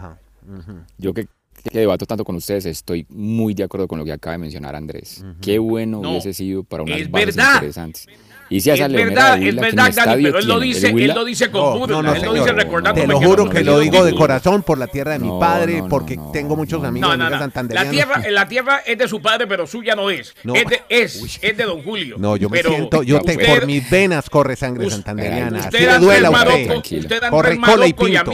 Yo 0.98 1.12
que, 1.14 1.26
que 1.62 1.78
debato 1.78 2.06
tanto 2.06 2.24
con 2.24 2.36
ustedes, 2.36 2.64
estoy 2.66 3.06
muy 3.10 3.54
de 3.54 3.64
acuerdo 3.64 3.86
con 3.86 3.98
lo 3.98 4.04
que 4.04 4.12
acaba 4.12 4.32
de 4.32 4.38
mencionar 4.38 4.74
Andrés. 4.74 5.24
Qué 5.40 5.58
bueno 5.58 6.00
No, 6.00 6.10
hubiese 6.10 6.32
sido 6.32 6.64
para 6.64 6.82
unas 6.82 6.98
es 7.00 7.10
bases 7.10 7.36
verdad. 7.36 7.54
interesantes. 7.56 8.06
Y 8.50 8.60
si 8.60 8.70
Es 8.70 8.80
verdad, 8.80 9.40
es 9.40 9.54
verdad, 9.54 9.88
ni 9.88 9.94
Dani, 9.94 10.22
pero 10.24 10.38
él 10.40 10.46
lo 10.48 10.58
dice, 10.58 10.88
él 10.88 11.12
lo 11.14 11.24
dice 11.24 11.50
con 11.50 11.60
No, 11.60 11.78
burla, 11.78 11.96
no, 11.96 12.02
no, 12.02 12.14
él 12.14 12.22
lo 12.22 12.34
dice 12.34 12.52
recordándome 12.52 13.06
Te 13.06 13.12
lo 13.12 13.20
que 13.20 13.26
juro 13.26 13.48
que 13.48 13.62
lo 13.62 13.78
digo 13.78 14.04
de 14.04 14.12
corazón 14.16 14.62
por 14.64 14.76
la 14.76 14.88
tierra 14.88 15.12
de 15.12 15.20
mi 15.20 15.28
No, 15.28 15.38
padre, 15.38 15.74
no, 15.78 15.82
no, 15.84 15.88
porque 15.88 16.16
no, 16.16 16.32
tengo 16.32 16.56
muchos 16.56 16.82
amigos 16.84 17.08
No, 17.08 17.16
no, 17.16 17.24
amigas 17.26 17.54
no. 17.54 17.62
La 17.72 17.88
tierra, 17.88 18.20
que- 18.22 18.30
la 18.32 18.48
tierra 18.48 18.82
es 18.84 18.98
de 18.98 19.06
su 19.08 19.22
padre, 19.22 19.46
pero 19.46 19.66
suya 19.68 19.94
no 19.94 20.10
es. 20.10 20.34
No. 20.42 20.54
Es, 20.56 20.66
de, 20.66 20.82
es, 20.88 21.38
es 21.40 21.56
de 21.56 21.64
Don 21.64 21.82
Julio. 21.84 22.16
No, 22.18 22.36
yo 22.36 22.48
me 22.50 22.56
Pero 22.58 22.70
siento, 22.70 23.02
yo 23.04 23.20
te, 23.20 23.32
usted- 23.32 23.46
por 23.46 23.66
mis 23.66 23.88
venas 23.88 24.28
corre 24.28 24.56
sangre 24.56 24.90
santanderiana. 24.90 25.60
usted 25.60 25.98
duela 26.00 26.30
usted. 26.30 26.76
Usted 26.98 27.20
Corre 27.30 27.56
cola 27.60 27.86
y 27.86 27.92
pinto. 27.92 28.32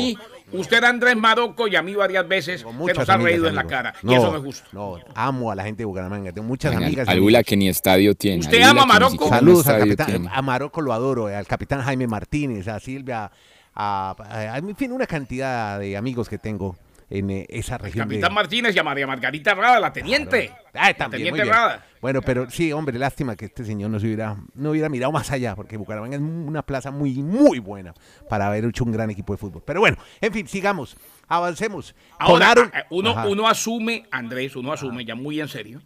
Usted 0.53 0.83
Andrés 0.85 1.17
Marocco 1.17 1.67
y 1.69 1.77
a 1.77 1.83
mí 1.83 1.95
varias 1.95 2.27
veces 2.29 2.61
se 2.61 2.67
nos 2.67 3.09
ha 3.09 3.15
amigas, 3.15 3.23
reído 3.23 3.49
en 3.49 3.55
la 3.55 3.65
cara. 3.67 3.95
y 4.03 4.15
eso 4.15 4.31
no 4.31 4.39
es 4.39 4.45
justo. 4.45 4.69
No, 4.73 4.99
amo 5.15 5.51
a 5.51 5.55
la 5.55 5.65
gente 5.65 5.79
de 5.79 5.85
Bucaramanga. 5.87 6.33
Tengo 6.33 6.47
muchas 6.49 6.73
Venga, 6.73 6.87
amigas. 6.87 7.09
al 7.09 7.17
y 7.19 7.21
Huila 7.21 7.38
amigos. 7.38 7.49
que 7.49 7.57
ni 7.57 7.69
estadio 7.69 8.15
tiene. 8.15 8.41
¿Usted 8.41 8.62
ama 8.62 8.83
ni 8.83 8.87
Marocco? 8.88 9.29
Saludos 9.29 9.67
al 9.69 9.81
capitán, 9.81 10.07
tiene. 10.07 10.29
a 10.33 10.43
Marocco 10.43 10.81
lo 10.81 10.93
adoro, 10.93 11.26
al 11.26 11.47
capitán 11.47 11.83
Jaime 11.83 12.07
Martínez, 12.07 12.69
a 12.69 12.79
Silvia, 12.81 13.31
a, 13.75 14.15
a- 14.19 14.55
a- 14.55 14.59
en 14.59 14.76
fin, 14.76 14.93
una 14.93 15.07
cantidad 15.07 15.79
de 15.79 15.97
amigos 15.97 16.29
que 16.29 16.38
tengo 16.38 16.76
en 17.09 17.31
eh, 17.31 17.47
esa 17.49 17.79
región. 17.79 18.09
de- 18.09 18.15
Capitán 18.17 18.35
Martínez 18.35 18.75
y 18.75 18.79
a 18.79 18.83
María 18.83 19.07
Margarita 19.07 19.55
Rada, 19.55 19.79
la 19.81 19.93
teniente. 19.93 20.51
Ah, 20.75 20.93
también, 20.95 21.25
teniente. 21.33 21.45
Rada. 21.53 21.87
Bueno, 22.01 22.21
pero 22.23 22.49
sí, 22.51 22.73
hombre, 22.73 22.99
lástima 22.99 23.37
que 23.37 23.47
este 23.47 23.65
señor 23.65 23.91
no 23.91 23.99
se 24.01 24.07
hubiera, 24.07 24.37
no 24.55 24.71
hubiera 24.71 24.89
mirado 24.89 25.13
más 25.13 25.31
allá, 25.31 25.55
porque 25.57 25.77
Bucaramanga 25.77 26.17
es 26.17 26.23
una 26.23 26.63
plaza 26.63 26.91
muy, 26.91 27.15
muy 27.23 27.59
buena 27.59 27.95
para 28.29 28.47
haber 28.49 28.65
hecho 28.65 28.85
un 28.85 28.93
gran 28.93 29.11
equipo 29.11 29.33
de 29.33 29.39
fútbol. 29.39 29.63
Pero 29.67 29.81
bueno, 29.81 29.97
en 30.21 30.33
fin, 30.33 30.47
sigamos, 30.49 30.97
avancemos. 31.29 31.95
Ahora, 32.19 32.51
Aaron- 32.51 32.71
a- 32.75 32.87
uno, 32.91 33.11
Ajá. 33.11 33.27
uno 33.29 33.49
asume, 33.49 34.07
Andrés, 34.11 34.55
uno 34.57 34.73
asume 34.73 35.05
ya 35.05 35.15
muy 35.15 35.41
en 35.41 35.49
serio, 35.49 35.81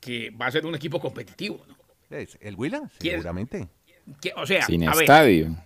que 0.00 0.30
va 0.30 0.46
a 0.46 0.50
ser 0.50 0.66
un 0.66 0.74
equipo 0.74 1.00
competitivo. 1.00 1.64
¿no? 1.68 1.76
¿Es 2.16 2.38
¿El 2.40 2.54
Huila? 2.54 2.82
¿Quién? 2.98 3.14
Seguramente. 3.14 3.68
O 4.36 4.46
sea, 4.46 4.62
Sin 4.66 4.86
a 4.88 4.92
ver, 4.92 5.02
estadio. 5.02 5.56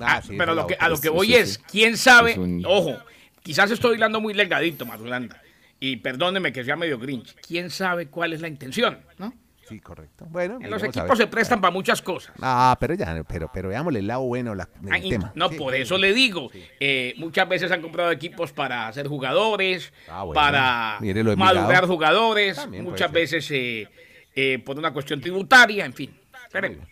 Ah, 0.00 0.16
Ah, 0.16 0.22
sí, 0.22 0.34
pero 0.38 0.54
lo 0.54 0.66
que, 0.66 0.74
a 0.80 0.88
lo 0.88 0.98
que 1.00 1.10
voy 1.10 1.28
sí. 1.28 1.34
es, 1.36 1.58
quién 1.58 1.96
sabe, 1.98 2.32
Es 2.32 2.38
un- 2.38 2.64
ojo, 2.66 2.96
quizás 3.42 3.70
estoy 3.70 3.96
hilando 3.96 4.20
muy 4.20 4.34
delgadito, 4.34 4.84
Madulanda, 4.86 5.40
y 5.80 5.96
perdóneme 5.96 6.52
que 6.52 6.64
sea 6.64 6.76
medio 6.76 6.98
grinch, 6.98 7.34
quién 7.46 7.70
sabe 7.70 8.06
cuál 8.08 8.32
es 8.32 8.40
la 8.40 8.48
intención, 8.48 9.00
¿no? 9.18 9.34
Sí, 9.68 9.78
correcto. 9.80 10.26
Bueno, 10.28 10.58
En 10.60 10.68
los 10.70 10.82
equipos 10.82 11.16
se 11.16 11.28
prestan 11.28 11.60
para 11.60 11.70
muchas 11.70 12.02
cosas. 12.02 12.34
Ah, 12.42 12.76
pero 12.80 12.94
ya, 12.94 13.22
pero, 13.26 13.48
pero 13.54 13.68
veámosle 13.68 14.00
el 14.00 14.06
lado 14.08 14.22
bueno 14.22 14.54
la- 14.54 14.68
del 14.80 14.92
Ah, 14.92 14.98
tema. 15.08 15.32
No, 15.36 15.48
Sí, 15.48 15.56
por 15.56 15.72
sí. 15.74 15.80
eso 15.82 15.96
le 15.98 16.12
digo, 16.12 16.50
eh, 16.80 17.14
muchas 17.16 17.48
veces 17.48 17.70
han 17.70 17.80
comprado 17.80 18.10
equipos 18.10 18.52
para 18.52 18.92
ser 18.92 19.06
jugadores, 19.06 19.92
Ah, 20.08 20.24
bueno. 20.24 20.34
para 20.34 20.98
madurar 21.36 21.86
jugadores, 21.86 22.56
También 22.56 22.84
muchas 22.84 23.10
veces 23.12 23.48
eh, 23.52 23.88
eh, 24.34 24.58
por 24.64 24.76
una 24.78 24.92
cuestión 24.92 25.20
tributaria, 25.20 25.84
en 25.86 25.92
fin. 25.94 26.18
Esperemos. 26.44 26.86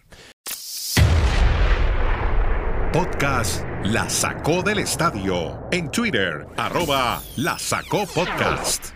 Podcast 2.93 3.65
La 3.85 4.09
Sacó 4.11 4.63
del 4.65 4.81
Estadio. 4.81 5.69
En 5.71 5.91
Twitter, 5.93 6.45
arroba 6.57 7.23
La 7.37 7.57
Sacó 7.57 8.05
Podcast. 8.07 8.87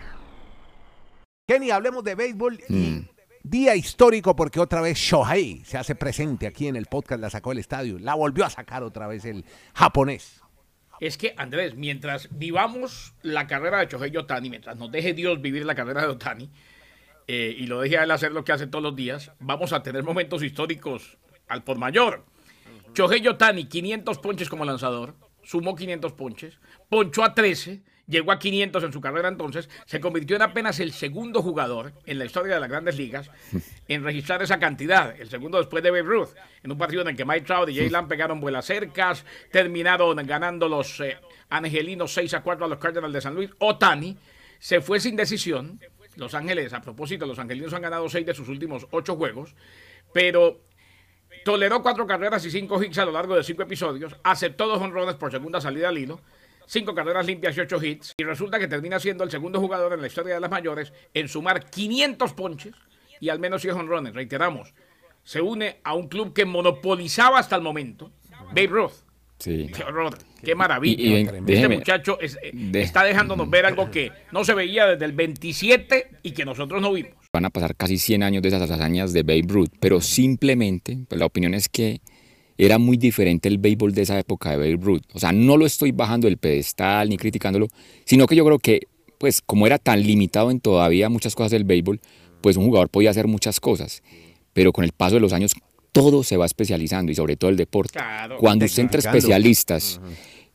Kenny, 1.47 1.71
hablemos 1.71 2.03
de 2.03 2.15
béisbol 2.15 2.59
y 2.67 2.73
Mm. 2.73 3.07
día 3.43 3.73
histórico 3.75 4.35
porque 4.35 4.59
otra 4.59 4.81
vez 4.81 4.97
Shohei 4.97 5.63
se 5.63 5.77
hace 5.77 5.95
presente 5.95 6.45
aquí 6.45 6.67
en 6.67 6.75
el 6.75 6.87
podcast, 6.87 7.21
la 7.21 7.29
sacó 7.29 7.51
del 7.51 7.59
estadio, 7.59 7.97
la 7.97 8.15
volvió 8.15 8.43
a 8.43 8.49
sacar 8.49 8.83
otra 8.83 9.07
vez 9.07 9.23
el 9.23 9.45
japonés. 9.73 10.41
Es 10.99 11.17
que, 11.17 11.33
Andrés, 11.37 11.75
mientras 11.75 12.27
vivamos 12.31 13.13
la 13.21 13.47
carrera 13.47 13.79
de 13.79 13.85
Shohei 13.87 14.15
Otani, 14.17 14.49
mientras 14.49 14.75
nos 14.75 14.91
deje 14.91 15.13
Dios 15.13 15.41
vivir 15.41 15.65
la 15.65 15.75
carrera 15.75 16.01
de 16.01 16.07
Otani, 16.09 16.49
eh, 17.27 17.55
y 17.57 17.65
lo 17.67 17.79
dejé 17.79 17.97
a 17.99 18.03
él 18.03 18.11
hacer 18.11 18.33
lo 18.33 18.43
que 18.43 18.51
hace 18.51 18.67
todos 18.67 18.83
los 18.83 18.95
días, 18.95 19.31
vamos 19.39 19.71
a 19.71 19.83
tener 19.83 20.03
momentos 20.03 20.43
históricos 20.43 21.17
al 21.47 21.63
por 21.63 21.77
mayor. 21.77 22.25
Shohei 22.95 23.21
Yotani, 23.21 23.65
500 23.65 24.17
ponches 24.19 24.49
como 24.49 24.63
lanzador, 24.63 25.15
sumó 25.43 25.75
500 25.75 26.13
ponches, 26.13 26.59
ponchó 26.89 27.25
a 27.25 27.35
13, 27.35 27.83
llegó 28.07 28.31
a 28.31 28.39
500 28.39 28.83
en 28.85 28.93
su 28.93 29.01
carrera 29.01 29.27
entonces, 29.27 29.69
se 29.85 29.99
convirtió 29.99 30.37
en 30.37 30.43
apenas 30.43 30.79
el 30.79 30.93
segundo 30.93 31.41
jugador 31.41 31.91
en 32.05 32.19
la 32.19 32.25
historia 32.25 32.55
de 32.55 32.61
las 32.61 32.69
grandes 32.69 32.97
ligas 32.97 33.29
en 33.89 34.03
registrar 34.03 34.41
esa 34.41 34.59
cantidad, 34.59 35.13
el 35.19 35.29
segundo 35.29 35.57
después 35.57 35.83
de 35.83 35.91
Babe 35.91 36.03
Ruth, 36.03 36.29
en 36.63 36.71
un 36.71 36.77
partido 36.77 37.01
en 37.01 37.09
el 37.09 37.17
que 37.17 37.25
Mike 37.25 37.45
Trout 37.45 37.69
y 37.69 37.75
Jay 37.75 37.89
Lamb 37.89 38.07
pegaron 38.07 38.39
vuelas 38.39 38.65
cercas, 38.65 39.25
terminaron 39.51 40.15
ganando 40.25 40.69
los 40.69 40.99
eh, 41.01 41.17
angelinos 41.49 42.13
6 42.13 42.35
a 42.35 42.43
4 42.43 42.65
a 42.65 42.69
los 42.69 42.79
Cardinals 42.79 43.13
de 43.13 43.21
San 43.21 43.35
Luis. 43.35 43.51
Otani 43.59 44.17
se 44.57 44.79
fue 44.79 45.01
sin 45.01 45.17
decisión. 45.17 45.81
Los 46.15 46.33
Ángeles, 46.33 46.71
a 46.71 46.81
propósito, 46.81 47.25
los 47.25 47.39
angelinos 47.39 47.73
han 47.73 47.81
ganado 47.81 48.07
6 48.07 48.25
de 48.25 48.33
sus 48.33 48.47
últimos 48.47 48.87
8 48.91 49.17
juegos, 49.17 49.53
pero 50.13 50.64
toleró 51.45 51.81
cuatro 51.83 52.07
carreras 52.07 52.43
y 52.45 52.49
cinco 52.51 52.81
hits 52.83 52.97
a 52.97 53.05
lo 53.05 53.11
largo 53.11 53.35
de 53.35 53.43
cinco 53.43 53.61
episodios, 53.61 54.15
aceptó 54.23 54.65
dos 54.67 54.81
honrones 54.81 55.13
por 55.15 55.31
segunda 55.31 55.61
salida 55.61 55.89
al 55.89 55.97
hilo, 55.99 56.19
cinco 56.65 56.95
carreras 56.95 57.23
limpias 57.27 57.55
y 57.55 57.59
ocho 57.61 57.81
hits, 57.81 58.13
y 58.17 58.23
resulta 58.23 58.57
que 58.57 58.67
termina 58.67 58.99
siendo 58.99 59.23
el 59.23 59.29
segundo 59.29 59.59
jugador 59.61 59.93
en 59.93 60.01
la 60.01 60.07
historia 60.07 60.33
de 60.33 60.39
las 60.39 60.49
mayores 60.49 60.91
en 61.13 61.27
sumar 61.29 61.69
500 61.69 62.33
ponches 62.33 62.73
y 63.21 63.29
al 63.29 63.39
menos 63.39 63.61
10 63.61 63.75
honrones. 63.75 64.15
Reiteramos, 64.15 64.73
se 65.23 65.39
une 65.39 65.77
a 65.83 65.93
un 65.93 66.07
club 66.07 66.33
que 66.33 66.45
monopolizaba 66.45 67.37
hasta 67.37 67.55
el 67.55 67.61
momento, 67.61 68.11
Babe 68.47 68.67
Ruth. 68.67 68.91
Sí. 69.37 69.69
Qué 69.75 69.83
horror, 69.83 70.17
qué 70.43 70.55
maravilla. 70.55 71.03
Y- 71.03 71.21
este 71.21 71.41
déjeme- 71.41 71.75
muchacho 71.77 72.17
es- 72.19 72.39
eh, 72.41 72.49
de- 72.53 72.81
está 72.81 73.03
dejándonos 73.03 73.47
ver 73.49 73.67
algo 73.67 73.91
que 73.91 74.11
no 74.31 74.43
se 74.43 74.55
veía 74.55 74.87
desde 74.87 75.05
el 75.05 75.11
27 75.11 76.09
y 76.23 76.31
que 76.31 76.43
nosotros 76.45 76.81
no 76.81 76.91
vimos. 76.93 77.13
Van 77.35 77.43
a 77.43 77.49
pasar 77.49 77.75
casi 77.75 77.97
100 77.97 78.23
años 78.23 78.41
de 78.41 78.47
esas 78.47 78.71
hazañas 78.71 79.11
de 79.11 79.23
Babe 79.23 79.43
Ruth, 79.45 79.67
pero 79.81 79.99
simplemente, 79.99 80.99
pues 81.09 81.19
la 81.19 81.25
opinión 81.25 81.53
es 81.53 81.67
que 81.67 81.99
era 82.57 82.77
muy 82.77 82.95
diferente 82.95 83.49
el 83.49 83.57
béisbol 83.57 83.93
de 83.93 84.03
esa 84.03 84.17
época 84.17 84.51
de 84.51 84.55
Babe 84.55 84.77
Ruth. 84.79 85.01
O 85.11 85.19
sea, 85.19 85.33
no 85.33 85.57
lo 85.57 85.65
estoy 85.65 85.91
bajando 85.91 86.29
del 86.29 86.37
pedestal 86.37 87.09
ni 87.09 87.17
criticándolo, 87.17 87.67
sino 88.05 88.25
que 88.25 88.37
yo 88.37 88.45
creo 88.45 88.57
que, 88.57 88.87
pues 89.17 89.41
como 89.41 89.67
era 89.67 89.77
tan 89.79 90.01
limitado 90.01 90.49
en 90.49 90.61
todavía 90.61 91.09
muchas 91.09 91.35
cosas 91.35 91.51
del 91.51 91.65
béisbol, 91.65 91.99
pues 92.39 92.55
un 92.55 92.67
jugador 92.67 92.87
podía 92.87 93.09
hacer 93.09 93.27
muchas 93.27 93.59
cosas. 93.59 94.01
Pero 94.53 94.71
con 94.71 94.85
el 94.85 94.93
paso 94.93 95.15
de 95.15 95.19
los 95.19 95.33
años 95.33 95.55
todo 95.91 96.23
se 96.23 96.37
va 96.37 96.45
especializando 96.45 97.11
y 97.11 97.15
sobre 97.15 97.35
todo 97.35 97.51
el 97.51 97.57
deporte. 97.57 97.99
Claro. 97.99 98.37
Cuando 98.37 98.63
usted 98.63 98.83
Tecnificando. 98.83 99.17
especialistas, 99.17 99.99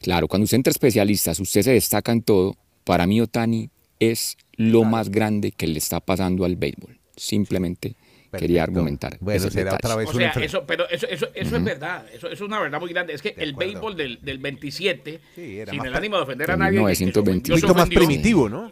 claro, 0.00 0.28
cuando 0.28 0.44
usted 0.44 0.56
entre 0.56 0.70
especialistas, 0.70 1.40
usted 1.40 1.60
se 1.60 1.72
destaca 1.72 2.10
en 2.10 2.22
todo. 2.22 2.56
Para 2.84 3.06
mí 3.06 3.20
Otani 3.20 3.68
es 4.00 4.36
lo 4.56 4.82
más 4.84 5.10
grande 5.10 5.52
que 5.52 5.66
le 5.68 5.78
está 5.78 6.00
pasando 6.00 6.44
al 6.44 6.56
béisbol. 6.56 6.98
Simplemente 7.16 7.94
quería 8.36 8.62
argumentar. 8.62 9.16
Bueno, 9.20 9.36
ese 9.38 9.50
será 9.50 9.72
detalle. 9.72 9.76
otra 9.78 9.96
vez 9.96 10.08
O 10.08 10.12
sea, 10.12 10.30
eso, 10.44 10.64
pero 10.66 10.88
eso, 10.88 11.06
eso, 11.08 11.28
eso 11.34 11.56
es 11.56 11.64
verdad, 11.64 12.06
eso, 12.12 12.26
eso 12.28 12.34
es 12.34 12.40
una 12.40 12.60
verdad 12.60 12.78
muy 12.80 12.90
grande. 12.92 13.12
Es 13.12 13.22
que 13.22 13.34
el 13.36 13.50
acuerdo. 13.50 13.72
béisbol 13.72 13.96
del, 13.96 14.18
del 14.22 14.38
27, 14.38 15.20
Sí, 15.34 15.58
era 15.58 15.72
sin 15.72 15.84
el 15.84 15.94
ánimo 15.94 16.16
de 16.16 16.22
ofender 16.22 16.50
a 16.50 16.56
nadie, 16.56 16.78
que- 16.78 16.86
que 16.86 16.94
se 16.94 17.04
1920. 17.04 17.20
ofendió, 17.20 17.54
un 17.54 17.60
poquito 17.60 17.74
más 17.78 17.88
primitivo, 17.88 18.48
¿no? 18.48 18.70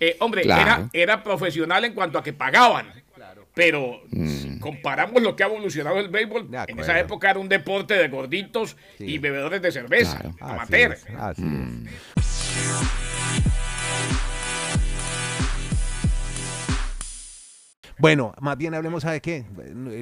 Eh, 0.00 0.16
hombre, 0.20 0.42
Claro. 0.42 0.62
era, 0.62 0.90
era 0.92 1.22
profesional 1.22 1.84
en 1.84 1.94
cuanto 1.94 2.18
a 2.18 2.22
que 2.22 2.32
pagaban. 2.32 2.86
Pero 3.54 4.02
si 4.12 4.58
comparamos 4.58 5.22
lo 5.22 5.34
que 5.34 5.42
ha 5.42 5.46
evolucionado 5.46 5.98
el 5.98 6.08
béisbol, 6.10 6.50
en 6.66 6.78
esa 6.78 6.98
época 7.00 7.30
era 7.30 7.38
un 7.38 7.48
deporte 7.48 7.94
de 7.94 8.08
gorditos 8.08 8.76
y 8.98 9.16
bebedores 9.16 9.62
de 9.62 9.72
cerveza, 9.72 10.18
Claro. 10.18 10.34
Así 10.40 10.52
amateur. 10.52 10.92
es, 10.92 11.06
así 11.16 11.42
es. 11.42 13.05
Bueno, 17.98 18.34
más 18.40 18.58
bien 18.58 18.74
hablemos, 18.74 19.02
¿sabe 19.02 19.20
qué? 19.22 19.44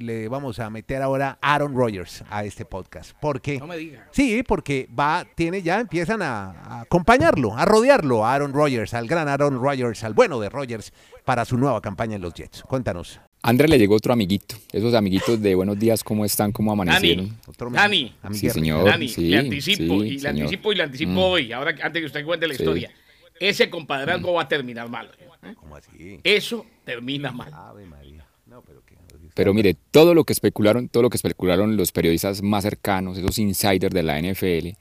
Le 0.01 0.27
vamos 0.29 0.59
a 0.59 0.69
meter 0.69 1.01
ahora 1.01 1.39
Aaron 1.41 1.75
Rodgers 1.77 2.25
a 2.29 2.45
este 2.45 2.65
podcast. 2.65 3.13
Porque, 3.21 3.59
No 3.59 3.69
me 3.69 3.77
diga. 3.77 4.09
sí, 4.11 4.43
porque 4.43 4.89
va, 4.99 5.25
tiene, 5.37 5.63
ya 5.63 5.79
empiezan 5.79 6.21
a, 6.21 6.51
a 6.51 6.81
acompañarlo, 6.81 7.57
a 7.57 7.65
rodearlo 7.65 8.27
a 8.27 8.35
Aaron 8.35 8.53
Rodgers, 8.53 8.95
al 8.95 9.07
gran 9.07 9.29
Aaron 9.29 9.61
Rodgers, 9.63 10.03
al 10.03 10.13
bueno 10.13 10.41
de 10.41 10.49
Rodgers, 10.49 10.93
para 11.25 11.45
su 11.45 11.57
nueva 11.57 11.81
campaña 11.81 12.17
en 12.17 12.23
los 12.23 12.35
Jets. 12.35 12.63
Cuéntanos. 12.63 13.21
Andrés 13.43 13.71
le 13.71 13.79
llegó 13.79 13.95
otro 13.95 14.13
amiguito. 14.13 14.57
Esos 14.73 14.93
amiguitos 14.95 15.41
de 15.41 15.55
buenos 15.55 15.79
días, 15.79 16.03
¿cómo 16.03 16.25
están? 16.25 16.51
¿Cómo 16.51 16.73
amanecieron? 16.73 17.27
Dani, 17.73 18.13
Otro 18.23 18.35
Sí, 18.35 18.51
señor. 18.51 18.87
Dani, 18.87 19.09
sí, 19.09 19.29
le 19.29 19.39
anticipo, 19.39 20.01
sí, 20.01 20.07
y 20.07 20.11
le 20.13 20.19
señor. 20.19 20.41
anticipo 20.47 20.73
y 20.73 20.75
le 20.77 20.83
anticipo 20.83 21.13
Mm. 21.13 21.19
hoy, 21.19 21.53
ahora 21.53 21.75
antes 21.83 22.01
que 22.01 22.07
usted 22.07 22.25
cuente 22.25 22.49
la 22.49 22.55
Sí. 22.55 22.63
historia. 22.63 22.91
Ese 23.39 23.69
compadrazgo 23.71 24.33
va 24.33 24.43
a 24.43 24.49
terminar 24.49 24.89
mal. 24.89 25.11
¿Eh? 25.47 25.55
¿Cómo 25.55 25.77
así? 25.77 26.21
Eso 26.25 26.67
termina 26.85 27.33
mal. 27.33 27.53
Ave 27.53 27.87
María. 27.87 28.27
No, 28.47 28.63
pero 28.63 28.83
qué. 28.85 28.95
Pero 29.35 29.53
mire, 29.53 29.77
todo 29.91 30.15
lo 30.15 30.25
que 30.25 30.33
especularon, 30.33 30.89
todo 30.89 31.03
lo 31.03 31.11
que 31.11 31.17
especularon 31.17 31.77
los 31.77 31.91
periodistas 31.91 32.43
más 32.43 32.63
cercanos, 32.63 33.19
esos 33.19 33.39
insiders 33.39 33.93
de 33.93 34.03
la 34.05 34.21
NFL, 34.21 34.77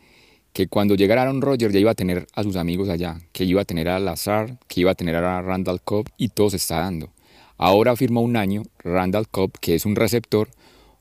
que 0.53 0.67
cuando 0.67 0.93
llegara 0.93 1.23
Aaron 1.23 1.41
Rodgers 1.41 1.73
ya 1.73 1.79
iba 1.79 1.91
a 1.91 1.95
tener 1.95 2.27
a 2.33 2.43
sus 2.43 2.55
amigos 2.55 2.87
allá, 2.89 3.19
que 3.31 3.45
iba 3.45 3.61
a 3.61 3.65
tener 3.65 3.89
a 3.89 3.99
Lazar, 3.99 4.59
que 4.67 4.81
iba 4.81 4.91
a 4.91 4.95
tener 4.95 5.15
a 5.15 5.41
Randall 5.41 5.81
Cobb 5.81 6.07
y 6.17 6.29
todo 6.29 6.51
se 6.51 6.57
está 6.57 6.79
dando. 6.79 7.11
Ahora 7.57 7.95
firma 7.95 8.21
un 8.21 8.37
año 8.37 8.61
Randall 8.79 9.27
Cobb, 9.27 9.53
que 9.59 9.73
es 9.73 9.85
un 9.85 9.95
receptor, 9.95 10.49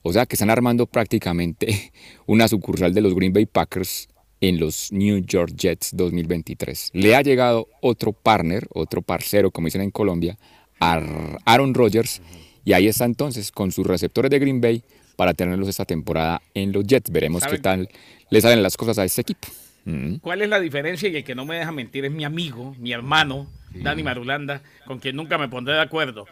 o 0.03 0.13
sea 0.13 0.25
que 0.25 0.37
están 0.37 0.51
armando 0.51 0.87
prácticamente 0.87 1.93
una 2.27 2.49
sucursal 2.49 2.95
de 2.95 3.03
los 3.03 3.15
Green 3.15 3.35
Bay 3.35 3.45
Packers 3.45 4.09
en 4.43 4.59
los 4.59 4.91
New 4.93 5.25
York 5.25 5.53
Jets 5.57 5.97
2023. 5.97 6.91
Le 6.93 7.15
ha 7.15 7.23
llegado 7.23 7.69
otro 7.81 8.13
partner, 8.13 8.67
otro 8.75 9.01
parcero, 9.01 9.51
como 9.53 9.67
dicen 9.69 9.81
en 9.83 9.91
Colombia, 9.93 10.37
a 10.81 11.01
Aaron 11.47 11.73
Rodgers, 11.75 12.21
y 12.65 12.73
ahí 12.73 12.89
está 12.89 13.05
entonces 13.05 13.53
con 13.53 13.71
sus 13.71 13.87
receptores 13.87 14.31
de 14.33 14.41
Green 14.41 14.61
Bay 14.61 14.83
para 15.17 15.33
tenerlos 15.33 15.69
esta 15.69 15.85
temporada 15.85 16.43
en 16.55 16.73
los 16.73 16.85
Jets. 16.85 17.11
Veremos 17.11 17.45
qué 17.47 17.59
tal 17.59 17.89
le 18.31 18.41
salen 18.41 18.63
las 18.65 18.77
cosas 18.77 18.99
a 18.99 19.05
este 19.05 19.21
equipo. 19.21 19.47
Mm. 19.85 20.17
¿Cuál 20.17 20.43
es 20.43 20.49
la 20.49 20.59
diferencia? 20.59 21.09
Y 21.09 21.17
el 21.17 21.25
que 21.25 21.35
no 21.37 21.45
me 21.45 21.57
deja 21.57 21.71
mentir 21.71 22.05
es 22.05 22.11
mi 22.11 22.25
amigo, 22.25 22.75
mi 22.81 22.93
hermano, 22.93 23.47
Dani 23.71 24.03
Marulanda, 24.03 24.61
con 24.87 24.99
quien 24.99 25.15
nunca 25.15 25.39
me 25.39 25.49
pondré 25.49 25.75
de 25.75 25.81
acuerdo. 25.81 26.27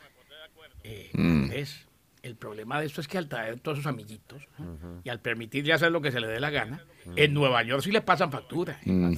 Eh, 0.82 1.10
Mm. 1.12 1.52
es, 1.52 1.86
el 2.22 2.36
problema 2.36 2.80
de 2.80 2.86
esto 2.86 3.00
es 3.00 3.08
que 3.08 3.18
al 3.18 3.28
traer 3.28 3.60
todos 3.60 3.78
sus 3.78 3.86
amiguitos 3.86 4.42
y 5.04 5.08
al 5.08 5.20
permitirle 5.20 5.72
hacer 5.72 5.90
lo 5.90 6.00
que 6.00 6.12
se 6.12 6.20
le 6.20 6.26
dé 6.26 6.40
la 6.40 6.50
gana, 6.50 6.84
en 7.16 7.32
Nueva 7.34 7.62
York 7.62 7.82
sí 7.82 7.90
le 7.92 8.00
pasan 8.02 8.30
factura. 8.30 8.78
Mm. 8.84 9.14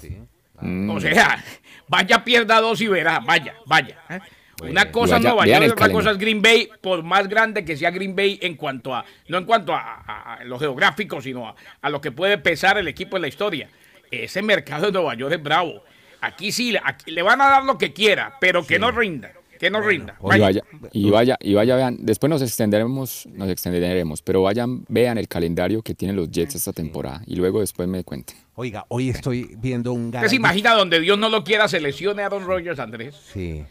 Mm. 0.60 0.90
O 0.90 1.00
sea, 1.00 1.42
vaya 1.88 2.22
pierda 2.24 2.60
dos 2.60 2.80
y 2.80 2.86
verá, 2.88 3.18
vaya, 3.20 3.54
vaya. 3.66 3.98
¿eh? 4.10 4.20
Una 4.60 4.92
cosa 4.92 5.16
es 5.16 5.22
Nueva 5.22 5.44
York, 5.60 5.72
otra 5.72 5.86
cosa 5.94 6.10
es 6.12 6.18
Green 6.18 6.40
Bay, 6.42 6.68
por 6.80 7.02
más 7.02 7.26
grande 7.28 7.64
que 7.64 7.76
sea 7.76 7.90
Green 7.90 8.14
Bay 8.14 8.38
en 8.42 8.54
cuanto 8.54 8.94
a, 8.94 9.04
no 9.28 9.38
en 9.38 9.44
cuanto 9.44 9.72
a, 9.74 9.80
a- 10.06 10.34
a 10.34 10.44
lo 10.44 10.58
geográfico, 10.58 11.20
sino 11.20 11.48
a, 11.48 11.54
a 11.80 11.90
lo 11.90 12.00
que 12.00 12.12
puede 12.12 12.38
pesar 12.38 12.78
el 12.78 12.86
equipo 12.86 13.16
en 13.16 13.22
la 13.22 13.28
historia. 13.28 13.68
Ese 14.10 14.40
mercado 14.42 14.86
de 14.86 14.92
Nueva 14.92 15.14
York 15.14 15.34
es 15.34 15.42
bravo. 15.42 15.82
Aquí 16.20 16.52
sí, 16.52 16.76
aquí 16.80 17.10
le 17.10 17.22
van 17.22 17.40
a 17.40 17.48
dar 17.48 17.64
lo 17.64 17.76
que 17.78 17.92
quiera, 17.92 18.36
pero 18.40 18.64
que 18.64 18.78
no 18.78 18.92
rinda, 18.92 19.32
que 19.62 19.70
no 19.70 19.80
rinda. 19.80 20.18
Y 20.20 20.40
vaya, 20.40 20.62
y 20.92 21.10
vaya, 21.10 21.38
y 21.40 21.54
vaya, 21.54 21.76
vean, 21.76 21.96
después 22.00 22.28
nos 22.28 22.42
extenderemos, 22.42 23.28
nos 23.32 23.48
extenderemos, 23.48 24.20
pero 24.20 24.42
vayan, 24.42 24.84
vean 24.88 25.18
el 25.18 25.28
calendario 25.28 25.82
que 25.82 25.94
tienen 25.94 26.16
los 26.16 26.32
Jets 26.32 26.56
esta 26.56 26.72
temporada 26.72 27.22
y 27.28 27.36
luego 27.36 27.60
después 27.60 27.88
me 27.88 28.02
cuenten. 28.02 28.36
Oiga, 28.56 28.84
hoy 28.88 29.10
estoy 29.10 29.54
viendo 29.58 29.92
un 29.92 30.06
¿Usted 30.06 30.26
se 30.26 30.34
imagina 30.34 30.74
donde 30.74 30.98
Dios 30.98 31.16
no 31.16 31.28
lo 31.28 31.44
quiera 31.44 31.68
se 31.68 31.80
lesione 31.80 32.24
a 32.24 32.26
Aaron 32.26 32.44
Rodgers, 32.44 32.80
Andrés? 32.80 33.14
Sí. 33.32 33.62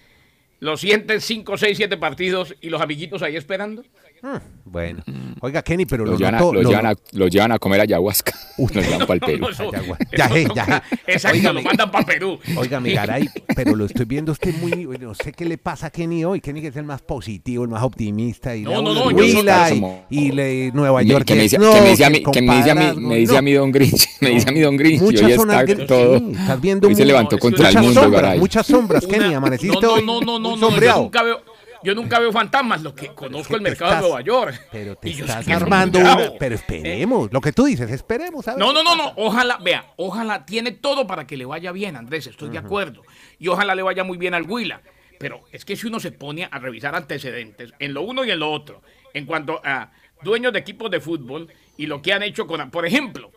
Lo 0.61 0.77
sienten 0.77 1.19
5, 1.19 1.57
6, 1.57 1.75
7 1.75 1.97
partidos 1.97 2.55
y 2.61 2.69
los 2.69 2.79
amiguitos 2.79 3.21
ahí 3.21 3.35
esperando. 3.35 3.83
Mm, 4.23 4.37
Bueno. 4.65 5.03
Oiga, 5.41 5.63
Kenny, 5.63 5.85
pero 5.85 6.05
Los 6.05 6.13
lo 6.13 6.17
llevan, 6.19 6.35
a, 6.35 6.39
noto- 6.39 6.53
los 6.53 6.63
lo- 6.63 6.69
llevan 6.69 6.85
a- 6.85 6.95
los 7.13 7.29
llevan 7.31 7.51
a 7.51 7.59
comer 7.59 7.81
ayahuasca, 7.81 8.33
los 8.59 8.71
llevan 8.71 8.99
para 9.07 9.13
el 9.15 9.19
Perú. 9.19 9.47
No, 9.59 9.67
Ya, 10.15 10.29
toca- 10.29 10.53
ya, 10.53 10.83
eh. 10.91 10.97
Exacto, 11.07 11.53
lo 11.53 11.61
mandan 11.63 11.89
para 11.91 12.05
Perú. 12.05 12.37
Oiga, 12.55 12.79
mi 12.79 12.93
garay, 12.93 13.27
pero 13.55 13.75
lo 13.75 13.85
estoy 13.85 14.05
viendo 14.05 14.31
usted 14.31 14.53
muy, 14.61 14.87
no 14.99 15.13
sé 15.15 15.31
qué 15.31 15.43
le 15.45 15.57
pasa 15.57 15.87
a 15.87 15.89
Kenny 15.89 16.23
hoy. 16.23 16.39
Kenny 16.39 16.61
que 16.61 16.67
es 16.67 16.75
el 16.75 16.83
más 16.85 17.01
positivo, 17.01 17.63
el 17.63 17.69
más 17.71 17.81
optimista 17.83 18.55
y 18.55 18.61
No, 18.61 18.69
le 18.69 18.75
no, 18.83 18.93
no, 18.93 19.05
Huila 19.07 19.71
y, 19.73 19.83
y 20.09 20.31
le 20.31 20.71
Nueva 20.71 20.99
Me- 21.01 21.07
York. 21.07 21.25
que 21.25 21.35
me 21.35 21.41
dice, 21.41 21.57
no, 21.57 21.73
que 21.73 21.81
me 21.81 21.89
dice 21.89 22.05
a 22.05 22.09
mí, 22.11 22.23
que 22.31 22.41
me 22.43 22.55
dice 22.57 22.71
a 22.71 22.75
mí, 22.75 22.85
me 23.01 23.15
dice 23.17 23.33
a 23.33 23.35
no. 23.37 23.41
mí 23.41 23.53
Don 23.53 23.71
Grinch, 23.71 24.07
me 24.21 24.29
dice 24.29 24.49
a 24.49 24.51
mí 24.51 24.59
Don 24.59 24.77
Grinch, 24.77 25.01
y 25.01 25.03
Muchas 25.03 25.23
hoy 25.23 25.31
está 25.31 25.85
todo. 25.87 26.19
sí, 26.19 26.31
estás 26.39 26.61
viendo 26.61 26.87
hoy 26.87 26.95
se 26.95 27.05
levantó 27.05 27.39
contra 27.39 27.69
el 27.69 27.77
mundo, 27.79 28.01
sombras, 28.01 28.21
Garay. 28.21 28.39
muchas 28.39 28.67
sombras, 28.67 29.05
Kenny, 29.07 29.33
amaneciste 29.33 29.79
no, 29.81 29.93
hoy 29.93 30.05
no, 30.05 30.21
no, 30.21 30.37
no, 30.39 30.55
no, 30.55 30.57
sombreado. 30.67 31.01
nunca 31.03 31.23
veo, 31.23 31.41
yo 31.83 31.95
nunca 31.95 32.19
veo 32.19 32.31
fantasmas, 32.31 32.81
lo 32.81 32.93
que 32.95 33.07
conozco 33.13 33.55
el 33.55 33.61
mercado 33.61 33.91
estás- 33.91 34.03
de 34.03 34.09
Nueva 34.09 34.21
York. 34.23 34.67
Pero 34.71 34.95
te 34.95 35.09
Y 35.09 35.13
yo 35.13 35.25
estás 35.25 35.47
armando 35.49 35.99
una, 35.99 36.17
pero 36.39 36.55
esperemos, 36.55 37.31
lo 37.31 37.41
que 37.41 37.51
tú 37.51 37.65
dices, 37.65 37.89
esperemos, 37.91 38.47
a 38.47 38.51
ver 38.55 38.59
No, 38.59 38.71
no, 38.73 38.83
no, 38.83 38.95
no, 38.95 39.13
ojalá, 39.17 39.57
vea, 39.57 39.93
ojalá 39.97 40.45
tiene 40.45 40.71
todo 40.71 41.07
para 41.07 41.25
que 41.27 41.37
le 41.37 41.45
vaya 41.45 41.71
bien, 41.71 41.95
Andrés, 41.95 42.27
estoy 42.27 42.49
de 42.49 42.57
acuerdo. 42.57 43.01
Y 43.39 43.47
ojalá 43.47 43.73
le 43.75 43.81
vaya 43.83 44.03
muy 44.03 44.17
bien 44.17 44.33
al 44.33 44.43
Huila. 44.43 44.81
Pero 45.19 45.43
es 45.51 45.65
que 45.65 45.75
si 45.75 45.85
uno 45.87 45.99
se 45.99 46.11
pone 46.11 46.47
a 46.49 46.57
revisar 46.57 46.95
antecedentes 46.95 47.73
en 47.77 47.93
lo 47.93 48.01
uno 48.01 48.25
y 48.25 48.31
en 48.31 48.39
lo 48.39 48.51
otro, 48.51 48.81
en 49.13 49.25
cuanto 49.27 49.61
a 49.63 49.91
dueños 50.23 50.51
de 50.53 50.59
equipos 50.59 50.89
de 50.89 50.99
fútbol 50.99 51.47
y 51.77 51.85
lo 51.85 52.01
que 52.01 52.11
han 52.13 52.23
hecho 52.23 52.47
con, 52.47 52.71
por 52.71 52.87
ejemplo, 52.87 53.31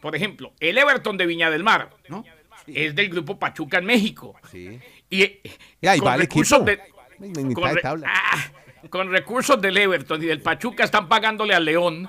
por 0.00 0.14
ejemplo, 0.14 0.52
el 0.60 0.78
Everton 0.78 1.16
de 1.16 1.26
Viña 1.26 1.50
del 1.50 1.64
Mar, 1.64 1.90
¿no? 2.08 2.24
Es 2.68 2.94
del 2.94 3.08
grupo 3.08 3.38
Pachuca 3.38 3.78
en 3.78 3.86
México. 3.86 4.34
Sí. 4.50 4.78
Y, 5.10 5.22
eh, 5.22 5.40
Y 5.80 5.86
ahí 5.88 5.98
con 5.98 6.08
va 6.08 6.14
el 6.14 6.20
recursos 6.22 6.60
equipo. 6.60 6.64
de 6.70 6.95
con, 7.54 7.64
re- 7.74 7.80
ah, 8.06 8.50
con 8.90 9.10
recursos 9.10 9.60
del 9.60 9.76
Everton 9.76 10.22
y 10.22 10.26
del 10.26 10.40
Pachuca 10.40 10.84
están 10.84 11.08
pagándole 11.08 11.54
al 11.54 11.64
León, 11.64 12.08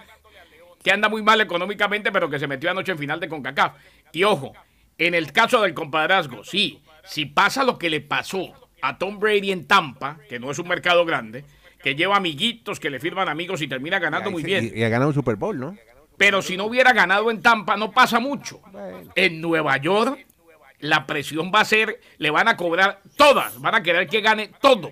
que 0.83 0.91
anda 0.91 1.09
muy 1.09 1.21
mal 1.23 1.41
económicamente, 1.41 2.11
pero 2.11 2.29
que 2.29 2.39
se 2.39 2.47
metió 2.47 2.69
anoche 2.71 2.91
en 2.91 2.97
final 2.97 3.19
de 3.19 3.27
CONCACAF. 3.29 3.73
Y 4.11 4.23
ojo, 4.23 4.53
en 4.97 5.13
el 5.13 5.31
caso 5.31 5.61
del 5.61 5.73
compadrazgo, 5.73 6.43
sí, 6.43 6.81
si 7.05 7.25
pasa 7.25 7.63
lo 7.63 7.77
que 7.77 7.89
le 7.89 8.01
pasó 8.01 8.53
a 8.81 8.97
Tom 8.97 9.19
Brady 9.19 9.51
en 9.51 9.65
Tampa, 9.65 10.19
que 10.29 10.39
no 10.39 10.51
es 10.51 10.59
un 10.59 10.67
mercado 10.67 11.05
grande, 11.05 11.43
que 11.81 11.95
lleva 11.95 12.17
amiguitos, 12.17 12.79
que 12.79 12.89
le 12.89 12.99
firman 12.99 13.29
amigos 13.29 13.61
y 13.61 13.67
termina 13.67 13.97
ganando 13.99 14.29
muy 14.31 14.41
se- 14.43 14.47
bien. 14.47 14.71
Y, 14.73 14.79
y 14.79 14.83
ha 14.83 14.89
ganado 14.89 15.09
un 15.09 15.13
Super 15.15 15.35
Bowl, 15.35 15.57
¿no? 15.59 15.75
Pero 16.17 16.41
si 16.41 16.57
no 16.57 16.65
hubiera 16.65 16.93
ganado 16.93 17.29
en 17.31 17.41
Tampa, 17.41 17.77
no 17.77 17.91
pasa 17.91 18.19
mucho. 18.19 18.59
En 19.15 19.39
Nueva 19.39 19.77
York, 19.77 20.25
la 20.79 21.05
presión 21.07 21.51
va 21.53 21.61
a 21.61 21.65
ser, 21.65 21.99
le 22.17 22.29
van 22.29 22.47
a 22.47 22.57
cobrar 22.57 23.01
todas, 23.15 23.59
van 23.59 23.75
a 23.75 23.83
querer 23.83 24.07
que 24.07 24.21
gane 24.21 24.51
todo. 24.61 24.91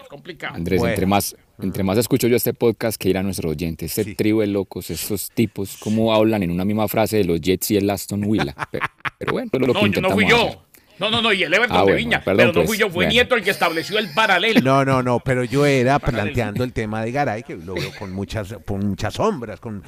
Es 0.00 0.08
complicado. 0.08 0.54
Andrés, 0.56 0.78
Bueno. 0.80 0.92
entre 0.94 1.06
más 1.06 1.36
entre 1.62 1.84
más 1.84 1.96
escucho 1.98 2.26
yo 2.26 2.34
este 2.34 2.52
podcast 2.52 3.00
que 3.00 3.08
ir 3.08 3.16
a 3.16 3.22
nuestros 3.22 3.52
oyentes, 3.52 3.96
este 3.96 4.16
trío 4.16 4.40
de 4.40 4.48
locos, 4.48 4.90
estos 4.90 5.30
tipos, 5.30 5.76
cómo 5.78 6.12
hablan 6.12 6.42
en 6.42 6.50
una 6.50 6.64
misma 6.64 6.88
frase 6.88 7.18
de 7.18 7.24
los 7.24 7.40
Jets 7.40 7.70
y 7.70 7.76
el 7.76 7.88
Aston 7.88 8.22
Villa. 8.22 8.54
Pero, 8.72 8.86
pero 9.18 9.32
bueno, 9.32 9.50
es 9.52 9.60
lo 9.60 9.66
que 9.68 9.72
No, 9.80 9.86
yo 9.86 10.00
no 10.00 10.10
fui 10.10 10.28
yo. 10.28 10.46
hacer. 10.48 10.58
No, 10.98 11.10
no, 11.10 11.20
no, 11.20 11.32
y 11.32 11.42
el 11.42 11.52
Everton 11.52 11.76
Ah, 11.76 11.80
de 11.80 11.84
bueno, 11.84 11.96
Viña. 11.98 12.20
perdón, 12.20 12.36
pero 12.36 12.48
no 12.48 12.54
pues, 12.54 12.66
fui 12.68 12.78
yo, 12.78 12.86
fue 12.86 12.94
bueno. 12.94 13.10
Nieto 13.10 13.34
el 13.34 13.42
que 13.42 13.50
estableció 13.50 13.98
el 13.98 14.12
paralelo. 14.12 14.60
No, 14.60 14.84
no, 14.84 15.02
no, 15.02 15.18
pero 15.20 15.42
yo 15.44 15.66
era 15.66 15.98
planteando 16.00 16.62
el 16.64 16.72
tema 16.72 17.02
de 17.04 17.10
Garay, 17.12 17.42
que 17.42 17.56
lo 17.56 17.74
veo 17.74 17.90
con 17.98 18.12
muchas, 18.12 18.54
con 18.64 18.80
muchas 18.86 19.14
sombras, 19.14 19.58
con, 19.60 19.82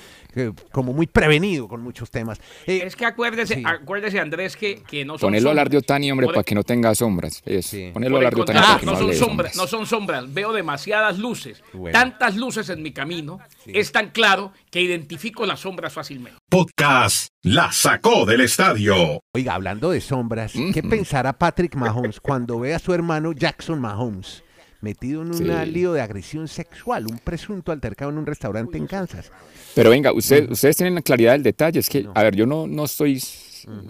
como 0.73 0.93
muy 0.93 1.07
prevenido 1.07 1.69
con 1.69 1.81
muchos 1.83 2.11
temas. 2.11 2.41
Eh, 2.67 2.83
Es 2.85 2.97
que 2.97 3.05
acuérdese, 3.07 3.55
Sí. 3.57 3.63
acuérdese 3.65 4.19
Andrés, 4.21 4.57
que, 4.57 4.83
que 4.83 5.05
no 5.05 5.17
son 5.19 5.29
Ponelo 5.29 5.49
a 5.49 5.53
hablar 5.53 5.69
de 5.71 5.77
sombras. 5.77 5.85
Otani, 5.85 6.11
hombre, 6.11 6.27
para 6.29 6.43
que 6.43 6.55
no 6.55 6.65
tenga 6.65 6.95
sombras. 6.95 7.43
Sí. 7.63 7.91
Ponelo 7.93 8.17
a 8.17 8.19
Por 8.19 8.23
el 8.23 8.27
hablar 8.27 8.35
de 8.35 8.41
Otani 8.41 8.81
que 8.81 8.87
no, 8.87 8.93
no, 8.93 8.99
son 8.99 9.07
sombras, 9.15 9.19
sombras. 9.19 9.57
no 9.57 9.67
son 9.67 9.87
sombras, 9.87 10.35
veo 10.35 10.53
demasiadas 10.53 11.19
luces, 11.19 11.63
Bueno. 11.73 11.97
tantas 11.99 12.37
luces 12.37 12.69
en 12.69 12.83
mi 12.83 12.93
camino, 12.93 13.39
es 13.67 13.93
tan 13.93 14.11
claro 14.11 14.53
que 14.71 14.81
identifico 14.81 15.47
las 15.47 15.61
sombras 15.61 15.93
fácilmente. 15.93 16.39
Podcast 16.51 17.31
La 17.43 17.73
sacó 17.73 18.25
del 18.25 18.41
estadio. 18.43 19.21
Oiga, 19.35 19.55
hablando 19.55 19.91
de 19.91 20.01
sombras, 20.01 20.53
¿qué 20.73 20.81
pensará 20.81 21.33
Patrick 21.37 21.75
Mahomes 21.75 22.21
cuando 22.21 22.61
ve 22.61 22.73
a 22.73 22.79
su 22.79 22.95
hermano 22.95 23.33
Jackson 23.33 23.81
Mahomes 23.81 24.45
metido 24.81 25.23
en 25.23 25.29
un 25.29 25.35
Sí. 25.39 25.45
lío 25.73 25.93
de 25.93 26.01
agresión 26.03 26.47
sexual, 26.47 27.07
un 27.11 27.19
presunto 27.19 27.73
altercado 27.73 28.13
en 28.13 28.19
un 28.19 28.27
restaurante 28.27 28.79
en 28.79 28.87
Kansas? 28.87 29.33
Pero 29.75 29.91
venga, 29.91 30.13
usted- 30.13 30.49
ustedes 30.49 30.77
tienen 30.77 30.95
la 30.95 31.03
claridad 31.03 31.33
del 31.33 31.43
detalle. 31.43 31.81
Es 31.81 31.89
que, 31.91 32.07
a 32.15 32.23
ver, 32.23 32.37
yo 32.37 32.47
no, 32.47 32.69
no 32.69 32.85
estoy 32.85 33.21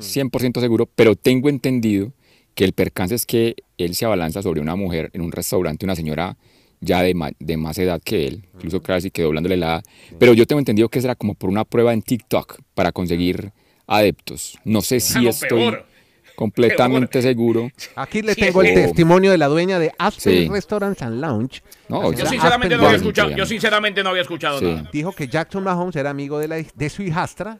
100% 0.00 0.58
seguro, 0.60 0.86
pero 0.94 1.14
tengo 1.14 1.50
entendido 1.50 2.14
que 2.54 2.64
el 2.64 2.72
percance 2.72 3.14
es 3.16 3.26
que 3.26 3.54
él 3.76 3.94
se 3.94 4.06
abalanza 4.06 4.40
sobre 4.40 4.62
una 4.62 4.76
mujer 4.76 5.10
en 5.12 5.20
un 5.20 5.30
restaurante, 5.30 5.84
una 5.84 5.94
señora 5.94 6.38
ya 6.80 7.02
de, 7.02 7.14
ma- 7.14 7.30
de 7.38 7.56
más 7.56 7.78
edad 7.78 8.00
que 8.04 8.26
él, 8.26 8.44
incluso 8.54 8.82
casi 8.82 9.10
que 9.10 9.22
doblándole 9.22 9.56
la 9.56 9.66
edad. 9.66 9.84
Pero 10.18 10.32
yo 10.34 10.46
tengo 10.46 10.58
entendido 10.58 10.88
que 10.88 10.98
era 10.98 11.14
como 11.14 11.34
por 11.34 11.50
una 11.50 11.64
prueba 11.64 11.92
en 11.92 12.02
TikTok 12.02 12.60
para 12.74 12.92
conseguir 12.92 13.52
adeptos. 13.86 14.58
No 14.64 14.80
sé 14.82 15.00
si 15.00 15.20
no, 15.22 15.30
estoy 15.30 15.48
peor. 15.48 15.86
completamente 16.34 17.22
seguro. 17.22 17.70
Aquí 17.94 18.22
le 18.22 18.34
Sí, 18.34 18.40
tengo 18.42 18.62
el 18.62 18.68
es- 18.68 18.74
testimonio 18.74 19.30
de 19.30 19.38
la 19.38 19.46
dueña 19.48 19.78
de 19.78 19.92
Aspen 19.98 20.34
Sí. 20.44 20.48
Restaurants 20.48 21.02
and 21.02 21.20
Lounge. 21.20 21.62
No, 21.88 22.12
yo 22.12 22.26
sinceramente 22.26 22.76
no 22.76 22.84
había 22.86 22.96
escuchado, 22.96 23.30
yo 23.30 23.46
sinceramente 23.46 24.02
no 24.02 24.10
había 24.10 24.22
escuchado 24.22 24.58
Sí. 24.58 24.64
nada. 24.66 24.90
Dijo 24.92 25.12
que 25.12 25.28
Jackson 25.28 25.64
Mahomes 25.64 25.96
era 25.96 26.10
amigo 26.10 26.38
de, 26.38 26.48
la, 26.48 26.56
de 26.56 26.88
su 26.90 27.02
hijastra, 27.02 27.58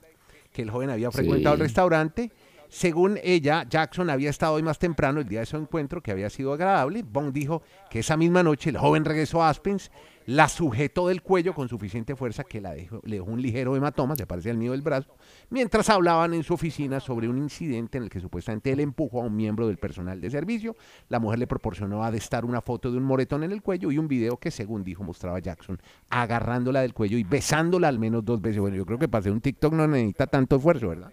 que 0.52 0.62
el 0.62 0.70
joven 0.70 0.90
había 0.90 1.10
frecuentado 1.10 1.54
el 1.54 1.60
restaurante. 1.60 2.30
Según 2.76 3.18
ella, 3.22 3.64
Jackson 3.66 4.10
había 4.10 4.28
estado 4.28 4.52
hoy 4.52 4.62
más 4.62 4.78
temprano, 4.78 5.20
el 5.20 5.26
día 5.26 5.40
de 5.40 5.46
su 5.46 5.56
encuentro, 5.56 6.02
que 6.02 6.10
había 6.10 6.28
sido 6.28 6.52
agradable. 6.52 7.02
Bond 7.02 7.32
dijo 7.32 7.62
que 7.88 8.00
esa 8.00 8.18
misma 8.18 8.42
noche 8.42 8.68
el 8.68 8.76
joven 8.76 9.06
regresó 9.06 9.42
a 9.42 9.48
Aspens, 9.48 9.90
la 10.26 10.46
sujetó 10.46 11.08
del 11.08 11.22
cuello 11.22 11.54
con 11.54 11.70
suficiente 11.70 12.14
fuerza 12.16 12.44
que 12.44 12.60
la 12.60 12.74
dejó, 12.74 13.00
le 13.04 13.16
dejó 13.16 13.30
un 13.30 13.40
ligero 13.40 13.74
hematoma, 13.76 14.14
se 14.14 14.26
parece 14.26 14.50
al 14.50 14.58
mío 14.58 14.72
del 14.72 14.82
brazo, 14.82 15.16
mientras 15.48 15.88
hablaban 15.88 16.34
en 16.34 16.42
su 16.42 16.52
oficina 16.52 17.00
sobre 17.00 17.30
un 17.30 17.38
incidente 17.38 17.96
en 17.96 18.04
el 18.04 18.10
que 18.10 18.20
supuestamente 18.20 18.70
él 18.70 18.80
empujó 18.80 19.22
a 19.22 19.24
un 19.24 19.34
miembro 19.34 19.68
del 19.68 19.78
personal 19.78 20.20
de 20.20 20.28
servicio. 20.28 20.76
La 21.08 21.18
mujer 21.18 21.38
le 21.38 21.46
proporcionó 21.46 22.04
a 22.04 22.10
destar 22.10 22.44
una 22.44 22.60
foto 22.60 22.92
de 22.92 22.98
un 22.98 23.04
moretón 23.04 23.42
en 23.42 23.52
el 23.52 23.62
cuello 23.62 23.90
y 23.90 23.96
un 23.96 24.06
video 24.06 24.36
que, 24.36 24.50
según 24.50 24.84
dijo, 24.84 25.02
mostraba 25.02 25.38
a 25.38 25.40
Jackson 25.40 25.80
agarrándola 26.10 26.82
del 26.82 26.92
cuello 26.92 27.16
y 27.16 27.24
besándola 27.24 27.88
al 27.88 27.98
menos 27.98 28.22
dos 28.22 28.42
veces. 28.42 28.60
Bueno, 28.60 28.76
yo 28.76 28.84
creo 28.84 28.98
que 28.98 29.08
para 29.08 29.20
hacer 29.20 29.32
un 29.32 29.40
TikTok 29.40 29.72
no 29.72 29.88
necesita 29.88 30.26
tanto 30.26 30.56
esfuerzo, 30.56 30.90
¿verdad? 30.90 31.10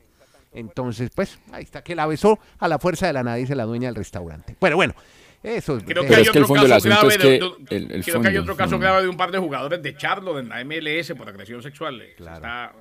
Entonces, 0.53 1.09
pues, 1.15 1.39
ahí 1.51 1.63
está, 1.63 1.83
que 1.83 1.95
la 1.95 2.05
besó 2.05 2.39
a 2.59 2.67
la 2.67 2.79
fuerza 2.79 3.07
de 3.07 3.13
la 3.13 3.23
nada, 3.23 3.37
dice 3.37 3.55
la 3.55 3.65
dueña 3.65 3.87
del 3.87 3.95
restaurante. 3.95 4.55
Bueno, 4.59 4.75
bueno, 4.75 4.93
eso 5.41 5.77
es... 5.77 5.83
Creo 5.83 6.03
que 6.03 6.07
Pero 6.09 6.15
hay 6.17 6.21
es 6.23 6.29
que 6.31 6.37
el 6.37 6.43
otro 6.45 6.55
caso 6.55 6.87
grave 6.89 7.17
de, 7.17 7.35
el 7.75 8.03
creo 8.03 8.21
que 8.21 8.27
hay 8.29 8.37
otro 8.37 8.55
caso 8.55 8.77
mm. 8.77 8.81
grave 8.81 9.01
de 9.03 9.07
un 9.09 9.17
par 9.17 9.31
de 9.31 9.39
jugadores 9.39 9.81
de 9.81 9.95
Charlotte 9.97 10.39
en 10.39 10.49
la 10.49 10.63
MLS 10.63 11.11
por 11.17 11.27
agresión 11.27 11.61
sexual. 11.61 12.01
eh, 12.01 12.15
Está 12.17 12.73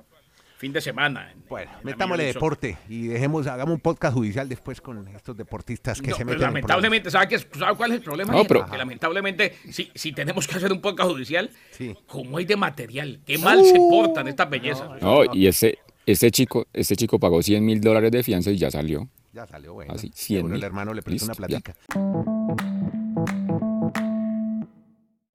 fin 0.57 0.71
de 0.71 0.79
semana. 0.79 1.29
en- 1.29 1.43
Bueno, 1.49 1.69
en 1.79 1.85
metámosle 1.85 2.23
deporte 2.23 2.77
y 2.87 3.07
dejemos, 3.07 3.47
hagamos 3.47 3.73
un 3.75 3.81
podcast 3.81 4.13
judicial 4.13 4.47
después 4.47 4.79
con 4.79 5.05
estos 5.09 5.35
deportistas 5.35 5.99
que 6.01 6.11
No, 6.11 6.15
se 6.15 6.19
pero 6.23 6.35
meten 6.35 6.39
en 6.47 6.53
lamentablemente, 6.53 7.11
¿sabe, 7.11 7.27
qué 7.27 7.39
¿sabe 7.39 7.75
cuál 7.75 7.91
es 7.91 7.97
el 7.97 8.03
problema? 8.03 8.31
No, 8.31 8.45
pero- 8.45 8.65
que 8.65 8.77
lamentablemente, 8.77 9.57
si, 9.69 9.91
si 9.93 10.13
tenemos 10.13 10.47
que 10.47 10.55
hacer 10.55 10.71
un 10.71 10.79
podcast 10.79 11.09
judicial, 11.09 11.49
Sí. 11.71 11.93
como 12.07 12.37
hay 12.37 12.45
de 12.45 12.55
material, 12.55 13.19
qué 13.25 13.37
mal 13.39 13.61
se 13.65 13.75
portan 13.75 14.29
estas 14.29 14.49
bellezas. 14.49 15.01
No, 15.01 15.23
y 15.33 15.47
ese, 15.47 15.79
ese 16.05 16.31
chico, 16.31 16.67
ese 16.73 16.95
chico 16.95 17.19
pagó 17.19 17.41
100 17.41 17.63
mil 17.65 17.81
dólares 17.81 18.11
de 18.11 18.23
fianza 18.23 18.51
y 18.51 18.57
ya 18.57 18.69
salió. 18.71 19.07
Ya 19.31 19.47
salió, 19.47 19.73
bueno. 19.73 19.93
Así, 19.93 20.11
100 20.13 20.37
Seguro 20.37 20.53
el 20.55 20.59
mil. 20.59 20.63
hermano 20.65 20.93
le 20.93 21.01
prestó 21.01 21.25
una 21.25 21.33
Listo, 21.33 21.47
ya. 21.47 21.59
platica. 21.59 21.75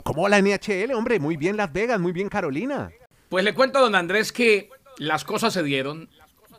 ¿Cómo 0.02 0.22
va 0.22 0.28
la 0.28 0.40
NHL, 0.40 0.92
hombre? 0.94 1.18
Muy 1.18 1.36
bien 1.36 1.56
Las 1.56 1.72
Vegas, 1.72 2.00
muy 2.00 2.12
bien 2.12 2.28
Carolina. 2.28 2.90
Pues 3.28 3.44
le 3.44 3.52
cuento 3.54 3.78
a 3.78 3.82
don 3.82 3.94
Andrés 3.94 4.32
que 4.32 4.70
las 4.98 5.24
cosas 5.24 5.52
se 5.52 5.62
dieron 5.62 6.08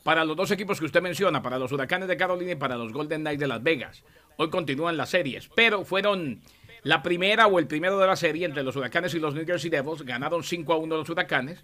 para 0.04 0.24
los 0.24 0.38
dos 0.38 0.52
equipos 0.52 0.80
que 0.80 0.86
usted 0.86 1.02
menciona, 1.02 1.42
para 1.42 1.58
los 1.58 1.72
Huracanes 1.72 2.08
de 2.08 2.18
Carolina 2.18 2.52
y 2.52 2.56
para 2.56 2.78
los 2.78 2.94
Golden 2.94 3.22
Knights 3.22 3.40
de 3.40 3.48
Las 3.48 3.64
Vegas. 3.64 4.04
Hoy 4.38 4.50
continúan 4.50 4.98
las 4.98 5.10
series, 5.10 5.50
pero 5.56 5.84
fueron 5.84 6.42
la 6.84 7.02
primera 7.02 7.48
o 7.48 7.60
el 7.60 7.68
primero 7.68 7.98
de 8.00 8.08
la 8.08 8.16
serie 8.16 8.46
entre 8.46 8.64
los 8.64 8.76
Huracanes 8.76 9.14
y 9.16 9.20
los 9.20 9.34
New 9.34 9.46
Jersey 9.46 9.70
Devils. 9.70 10.04
Ganaron 10.04 10.44
5 10.44 10.72
a 10.74 10.78
1 10.78 10.96
los 10.98 11.10
Huracanes 11.10 11.64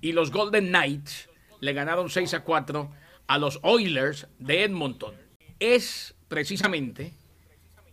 y 0.00 0.12
los 0.12 0.30
Golden 0.32 0.68
Knights 0.68 1.28
le 1.60 1.72
ganaron 1.72 2.08
6 2.10 2.34
a 2.34 2.40
4 2.44 2.90
a 3.26 3.38
los 3.38 3.58
Oilers 3.62 4.26
de 4.38 4.64
Edmonton. 4.64 5.14
Es 5.58 6.14
precisamente 6.28 7.12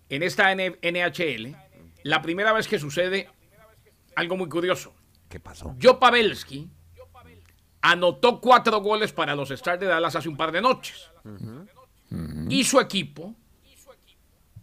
en 0.10 0.24
esta 0.24 0.54
NHL 0.54 1.56
la 2.04 2.22
primera 2.22 2.54
vez 2.54 2.68
que 2.68 2.80
sucede 2.80 3.30
algo 4.16 4.38
muy 4.38 4.50
curioso. 4.50 4.94
¿Qué 5.30 5.40
pasó? 5.40 5.76
Joe 5.82 5.96
Pavelski 6.00 6.70
anotó 7.82 8.40
cuatro 8.40 8.80
goles 8.82 9.12
para 9.12 9.36
los 9.36 9.50
Stars 9.52 9.80
de 9.80 9.88
Dallas 9.88 10.16
hace 10.16 10.30
un 10.30 10.38
par 10.38 10.52
de 10.52 10.62
noches. 10.62 11.10
Y 12.50 12.64
su 12.64 12.80
equipo 12.80 13.36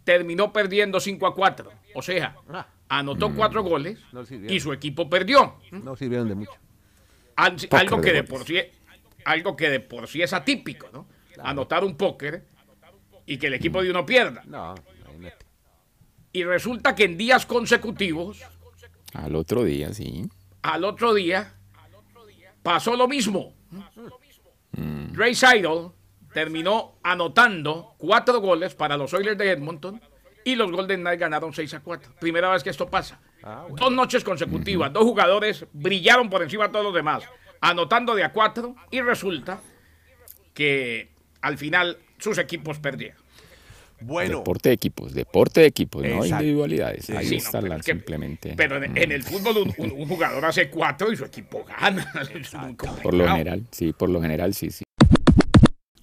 terminó 0.03 0.51
perdiendo 0.53 0.99
5 0.99 1.27
a 1.27 1.35
4. 1.35 1.71
O 1.95 2.01
sea, 2.01 2.35
Ah. 2.49 2.67
anotó 2.89 3.33
cuatro 3.35 3.63
goles 3.63 3.99
No 4.11 4.23
y 4.47 4.59
su 4.59 4.71
equipo 4.73 5.09
perdió. 5.09 5.57
No 5.71 5.95
sirvieron 5.95 6.27
de 6.29 6.35
mucho. 6.35 6.51
Al- 7.35 7.57
Algo 7.71 8.01
que 8.01 8.13
de 8.13 8.23
por 8.23 8.45
sí 8.45 8.57
algo 9.25 9.55
que 9.55 9.69
de 9.69 9.79
por 9.79 10.07
sí 10.07 10.21
es 10.21 10.33
atípico, 10.33 10.89
¿no? 10.91 11.07
Anotar 11.43 11.83
un 11.83 11.95
póker 11.95 12.45
y 13.25 13.37
que 13.37 13.47
el 13.47 13.53
equipo 13.53 13.81
de 13.81 13.89
uno 13.91 14.05
pierda. 14.05 14.43
No, 14.45 14.75
imagínate. 14.99 15.45
Y 16.33 16.43
resulta 16.43 16.95
que 16.95 17.05
en 17.05 17.17
días 17.17 17.45
consecutivos, 17.45 18.41
Al 19.13 19.35
otro 19.35 19.63
día, 19.63 19.93
sí. 19.93 20.29
al 20.61 20.83
otro 20.85 21.13
día, 21.13 21.53
pasó 22.63 22.95
lo 22.95 23.07
mismo. 23.07 23.53
Ray 25.13 25.35
Seidel 25.35 25.89
terminó 26.33 26.97
anotando 27.03 27.95
cuatro 27.97 28.39
goles 28.39 28.73
para 28.75 28.95
los 28.95 29.13
Oilers 29.13 29.37
de 29.37 29.51
Edmonton 29.51 30.01
y 30.45 30.55
los 30.55 30.71
Golden 30.71 31.01
Knights 31.01 31.19
ganaron 31.19 31.53
6 31.53 31.73
a 31.75 31.79
4. 31.81 32.13
Primera 32.19 32.49
vez 32.49 32.63
que 32.63 32.69
esto 32.69 32.89
pasa. 32.89 33.19
Dos 33.75 33.91
noches 33.91 34.23
consecutivas, 34.23 34.91
dos 34.93 35.03
jugadores 35.03 35.65
brillaron 35.73 36.29
por 36.29 36.41
encima 36.41 36.67
de 36.67 36.73
todos 36.73 36.85
los 36.85 36.93
demás, 36.93 37.23
anotando 37.61 38.15
de 38.15 38.23
a 38.23 38.31
cuatro 38.33 38.75
y 38.91 39.01
resulta 39.01 39.59
que 40.53 41.09
al 41.41 41.57
final 41.57 41.97
sus 42.17 42.37
equipos 42.37 42.79
perdieron. 42.79 43.21
Bueno, 44.03 44.39
Deporte 44.39 44.69
de 44.69 44.73
equipos, 44.75 45.13
deporte 45.13 45.61
de 45.61 45.67
equipos, 45.67 46.01
no 46.01 46.07
Exacto. 46.23 46.43
individualidades. 46.43 47.07
Ahí 47.11 47.27
Sí, 47.27 47.35
no, 47.37 47.43
está 47.43 47.61
la 47.61 47.75
es 47.75 47.85
que- 47.85 47.91
simplemente. 47.91 48.53
Pero 48.57 48.83
en, 48.83 48.97
en 48.97 49.11
el 49.11 49.21
fútbol 49.23 49.57
un, 49.57 49.73
un- 49.77 49.91
un 50.01 50.07
jugador 50.09 50.43
hace 50.43 50.69
cuatro 50.71 51.11
y 51.11 51.15
su 51.15 51.23
equipo 51.23 51.63
gana. 51.65 52.11
Por 53.03 53.13
lo 53.13 53.27
general, 53.27 53.63
sí, 53.71 53.93
por 53.93 54.09
lo 54.09 54.19
general, 54.21 54.55
sí, 54.55 54.71
sí. 54.71 54.83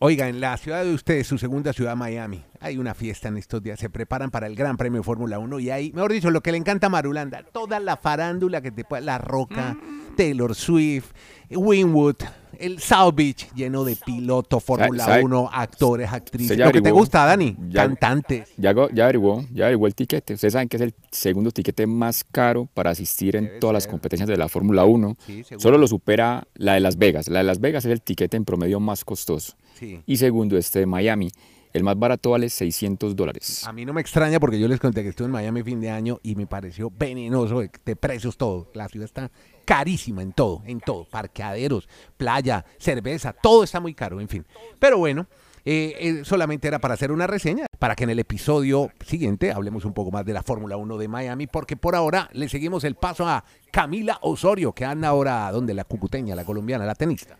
Oiga, 0.01 0.29
en 0.29 0.41
la 0.41 0.57
ciudad 0.59 0.85
de 0.85 0.95
ustedes, 0.95 1.27
su 1.27 1.39
segunda 1.39 1.73
ciudad, 1.73 1.97
Miami, 1.97 2.45
hay 2.61 2.79
una 2.79 2.95
fiesta 2.95 3.27
en 3.27 3.37
estos 3.37 3.61
días. 3.65 3.81
Se 3.81 3.91
preparan 3.91 4.31
para 4.31 4.47
el 4.47 4.55
Gran 4.55 4.77
Premio 4.77 5.01
de 5.01 5.05
Fórmula 5.05 5.41
1 5.41 5.59
y 5.59 5.71
hay, 5.71 5.91
mejor 5.93 6.13
dicho, 6.13 6.31
lo 6.31 6.41
que 6.41 6.53
le 6.53 6.59
encanta 6.59 6.87
a 6.87 6.91
Marulanda, 6.91 7.43
toda 7.53 7.81
la 7.81 7.97
farándula 7.97 8.61
que 8.61 8.71
te 8.71 8.85
pueda, 8.85 9.01
La 9.01 9.19
Roca, 9.19 9.77
Taylor 10.19 10.53
Swift, 10.57 11.13
Winwood, 11.49 12.17
el 12.59 12.81
South 12.81 13.15
Beach 13.15 13.47
lleno 13.55 13.85
de 13.85 13.95
piloto, 13.95 14.59
Fórmula 14.59 15.05
sabe- 15.05 15.23
1, 15.23 15.49
actores, 15.53 16.13
actrices. 16.13 16.59
Lo 16.59 16.73
que 16.73 16.83
te 16.83 16.91
gusta, 16.91 17.25
Dani, 17.25 17.57
Ya- 17.69 17.83
cantantes. 17.85 18.49
Ya, 18.57 18.75
ya 18.93 19.05
averiguó, 19.05 19.45
ya 19.53 19.67
averiguó 19.67 19.87
el 19.87 19.95
tiquete. 19.95 20.35
Ustedes 20.35 20.55
saben 20.55 20.69
que 20.69 20.77
es 20.77 20.83
el 20.83 20.93
segundo 21.13 21.53
tiquete 21.53 21.87
más 21.87 22.25
caro 22.25 22.67
para 22.75 22.91
asistir 22.91 23.37
en 23.37 23.45
Debe 23.45 23.59
todas 23.61 23.75
las 23.75 23.87
competencias 23.87 24.29
de 24.29 24.37
la 24.37 24.49
Fórmula 24.49 24.85
1. 24.85 25.17
Sí, 25.25 25.45
seguro. 25.45 25.61
Solo 25.61 25.79
lo 25.79 25.87
supera 25.87 26.49
la 26.55 26.75
de 26.75 26.81
Las 26.81 26.99
Vegas. 26.99 27.29
La 27.29 27.39
de 27.39 27.45
Las 27.45 27.61
Vegas 27.61 27.85
es 27.85 27.93
el 27.93 28.03
tiquete 28.03 28.37
en 28.37 28.45
promedio 28.45 28.81
más 28.81 29.05
costoso. 29.05 29.55
Sí. 29.79 30.01
Y 30.05 30.17
segundo, 30.17 30.59
este 30.59 30.81
de 30.81 30.87
Miami. 30.87 31.31
El 31.73 31.85
más 31.85 31.97
barato 31.97 32.31
vale 32.31 32.49
600 32.49 33.15
dólares. 33.15 33.65
A 33.69 33.73
mí 33.73 33.85
no 33.85 33.93
me 33.93 34.01
extraña 34.01 34.41
porque 34.41 34.59
yo 34.59 34.67
les 34.67 34.81
conté 34.81 35.05
que 35.05 35.11
estuve 35.11 35.27
en 35.27 35.33
Miami 35.33 35.63
fin 35.63 35.81
de 35.81 35.91
año 35.91 36.19
y 36.25 36.35
me 36.35 36.47
pareció 36.49 36.91
venenoso 36.91 37.61
de 37.61 37.95
precios 37.97 38.37
todo. 38.37 38.69
La 38.75 38.89
ciudad 38.89 39.05
está 39.05 39.31
carísima 39.69 40.23
en 40.23 40.33
todo, 40.33 40.63
en 40.65 40.81
todo. 40.81 41.05
Parqueaderos, 41.05 41.87
playa, 42.17 42.65
cerveza, 42.79 43.35
todo 43.35 43.65
está 43.65 43.81
muy 43.81 43.93
caro, 43.93 44.19
en 44.19 44.27
fin. 44.27 44.47
Pero 44.79 44.97
bueno, 44.97 45.27
eh, 45.63 45.95
eh, 46.01 46.25
solamente 46.25 46.67
era 46.67 46.79
para 46.79 46.95
hacer 46.95 47.13
una 47.13 47.27
reseña, 47.27 47.67
para 47.79 47.95
que 47.95 48.05
en 48.05 48.11
el 48.11 48.19
episodio 48.19 48.91
siguiente 49.05 49.53
hablemos 49.53 49.85
un 49.85 49.93
poco 49.93 50.11
más 50.11 50.25
de 50.25 50.33
la 50.33 50.43
Fórmula 50.43 50.79
1 50.79 50.97
de 50.97 51.09
Miami, 51.09 51.47
porque 51.47 51.77
por 51.77 51.95
ahora 51.95 52.31
le 52.33 52.49
seguimos 52.49 52.83
el 52.85 52.95
paso 52.95 53.29
a 53.29 53.45
Camila 53.71 54.19
Osorio, 54.23 54.73
que 54.73 54.87
anda 54.87 55.09
ahora, 55.09 55.53
donde 55.53 55.75
La 55.75 55.85
cucuteña, 55.85 56.35
la 56.35 56.47
colombiana, 56.47 56.87
la 56.87 56.95
tenista. 56.95 57.37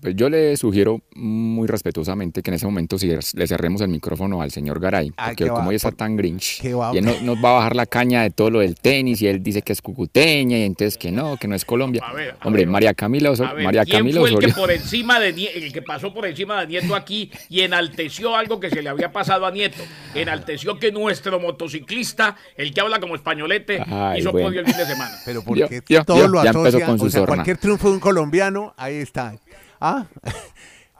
Pues 0.00 0.14
yo 0.14 0.28
le 0.30 0.56
sugiero 0.56 1.00
muy 1.16 1.66
respetuosamente 1.66 2.42
que 2.42 2.50
en 2.50 2.54
ese 2.54 2.66
momento 2.66 2.98
sí 2.98 3.08
le 3.34 3.46
cerremos 3.46 3.80
el 3.80 3.88
micrófono 3.88 4.40
al 4.40 4.50
señor 4.50 4.78
Garay, 4.78 5.12
Ay, 5.16 5.30
porque 5.30 5.44
qué 5.44 5.50
va, 5.50 5.56
como 5.56 5.70
ella 5.70 5.76
está 5.76 5.88
por- 5.90 5.96
tan 5.98 6.16
grinch, 6.16 6.60
va. 6.78 6.92
y 6.94 6.98
él 6.98 7.04
no- 7.04 7.20
nos 7.22 7.36
va 7.44 7.50
a 7.50 7.52
bajar 7.54 7.74
la 7.74 7.86
caña 7.86 8.22
de 8.22 8.30
todo 8.30 8.50
lo 8.50 8.60
del 8.60 8.76
tenis, 8.76 9.20
y 9.22 9.26
él 9.26 9.42
dice 9.42 9.62
que 9.62 9.72
es 9.72 9.82
cucuteña, 9.82 10.58
y 10.58 10.62
entonces 10.62 10.96
que 10.96 11.10
no, 11.10 11.36
que 11.38 11.48
no 11.48 11.54
es 11.56 11.64
Colombia. 11.64 12.02
A 12.06 12.12
ver, 12.12 12.36
a 12.38 12.46
Hombre, 12.46 12.62
ver. 12.62 12.68
María 12.70 12.94
Camila, 12.94 13.30
Oso- 13.32 13.44
A 13.46 13.52
ver, 13.54 13.64
María 13.64 13.84
¿quién 13.84 13.98
Camila 13.98 14.20
fue 14.20 14.28
el 14.30 14.38
que 14.38 14.46
Osorio. 14.46 14.62
por 14.62 14.70
encima 14.70 15.18
de 15.18 15.34
Nie- 15.34 15.50
el 15.56 15.72
que 15.72 15.82
pasó 15.82 16.14
por 16.14 16.24
encima 16.26 16.60
de 16.60 16.66
Nieto 16.68 16.94
aquí 16.94 17.30
y 17.48 17.60
enalteció 17.60 18.36
algo 18.36 18.60
que 18.60 18.70
se 18.70 18.82
le 18.82 18.88
había 18.90 19.10
pasado 19.10 19.44
a 19.46 19.50
Nieto? 19.50 19.82
Enalteció 20.14 20.78
que 20.78 20.92
nuestro 20.92 21.40
motociclista, 21.40 22.36
el 22.56 22.72
que 22.72 22.80
habla 22.80 23.00
como 23.00 23.16
españolete, 23.16 23.82
Ay, 23.86 24.20
hizo 24.20 24.32
bueno. 24.32 24.48
podio 24.48 24.60
el 24.60 24.66
fin 24.66 24.76
de 24.76 24.86
semana. 24.86 25.16
Pero 25.24 25.42
porque 25.42 25.82
yo- 25.88 26.04
todo 26.04 26.18
yo- 26.18 26.28
lo 26.28 26.40
asocia, 26.40 26.86
con 26.86 26.98
su 26.98 27.06
o 27.06 27.10
sea, 27.10 27.26
cualquier 27.26 27.56
triunfo 27.58 27.88
de 27.88 27.94
un 27.94 28.00
colombiano, 28.00 28.72
ahí 28.76 28.96
está. 28.96 29.34
Ah, 29.80 30.06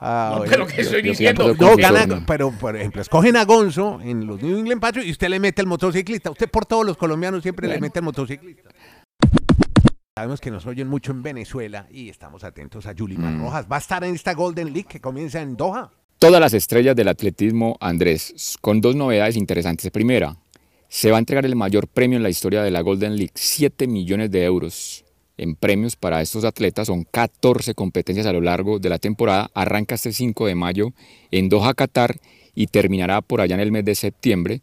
Ah, 0.03 0.37
No, 0.39 0.45
pero 0.49 0.65
que 0.65 0.81
estoy 0.81 1.03
diciendo. 1.03 1.53
No, 1.59 1.75
gana, 1.77 2.23
pero 2.25 2.49
por 2.51 2.75
ejemplo, 2.75 3.03
escogen 3.03 3.35
a 3.37 3.45
Gonzo 3.45 3.99
en 4.01 4.25
los 4.25 4.41
New 4.41 4.57
England 4.57 4.81
Patriots 4.81 5.07
y 5.07 5.11
usted 5.11 5.29
le 5.29 5.39
mete 5.39 5.61
al 5.61 5.67
motociclista. 5.67 6.31
Usted 6.31 6.49
por 6.49 6.65
todos 6.65 6.83
los 6.83 6.97
colombianos 6.97 7.43
siempre 7.43 7.67
le 7.67 7.79
mete 7.79 7.99
al 7.99 8.05
motociclista. 8.05 8.69
Sabemos 10.17 10.41
que 10.41 10.49
nos 10.49 10.65
oyen 10.65 10.87
mucho 10.87 11.11
en 11.11 11.21
Venezuela 11.21 11.87
y 11.91 12.09
estamos 12.09 12.43
atentos 12.43 12.87
a 12.87 12.93
Yulimar 12.93 13.31
Mm. 13.33 13.41
Rojas. 13.43 13.67
Va 13.71 13.75
a 13.75 13.79
estar 13.79 14.03
en 14.03 14.15
esta 14.15 14.33
Golden 14.33 14.73
League 14.73 14.87
que 14.89 14.99
comienza 14.99 15.39
en 15.39 15.55
Doha. 15.55 15.91
Todas 16.17 16.41
las 16.41 16.53
estrellas 16.55 16.95
del 16.95 17.07
atletismo, 17.07 17.77
Andrés, 17.79 18.57
con 18.59 18.81
dos 18.81 18.95
novedades 18.95 19.35
interesantes. 19.37 19.89
Primera, 19.91 20.35
se 20.89 21.11
va 21.11 21.17
a 21.17 21.19
entregar 21.19 21.45
el 21.45 21.55
mayor 21.55 21.87
premio 21.87 22.17
en 22.17 22.23
la 22.23 22.29
historia 22.29 22.63
de 22.63 22.71
la 22.71 22.81
Golden 22.81 23.15
League, 23.15 23.31
7 23.35 23.85
millones 23.87 24.31
de 24.31 24.43
euros 24.43 25.05
en 25.41 25.55
premios 25.55 25.95
para 25.95 26.21
estos 26.21 26.45
atletas. 26.45 26.87
Son 26.87 27.03
14 27.03 27.73
competencias 27.73 28.27
a 28.27 28.31
lo 28.31 28.41
largo 28.41 28.77
de 28.77 28.89
la 28.89 28.99
temporada. 28.99 29.49
Arranca 29.55 29.95
este 29.95 30.13
5 30.13 30.45
de 30.45 30.53
mayo 30.53 30.93
en 31.31 31.49
Doha, 31.49 31.73
Qatar, 31.73 32.19
y 32.53 32.67
terminará 32.67 33.21
por 33.21 33.41
allá 33.41 33.55
en 33.55 33.61
el 33.61 33.71
mes 33.71 33.83
de 33.83 33.95
septiembre, 33.95 34.61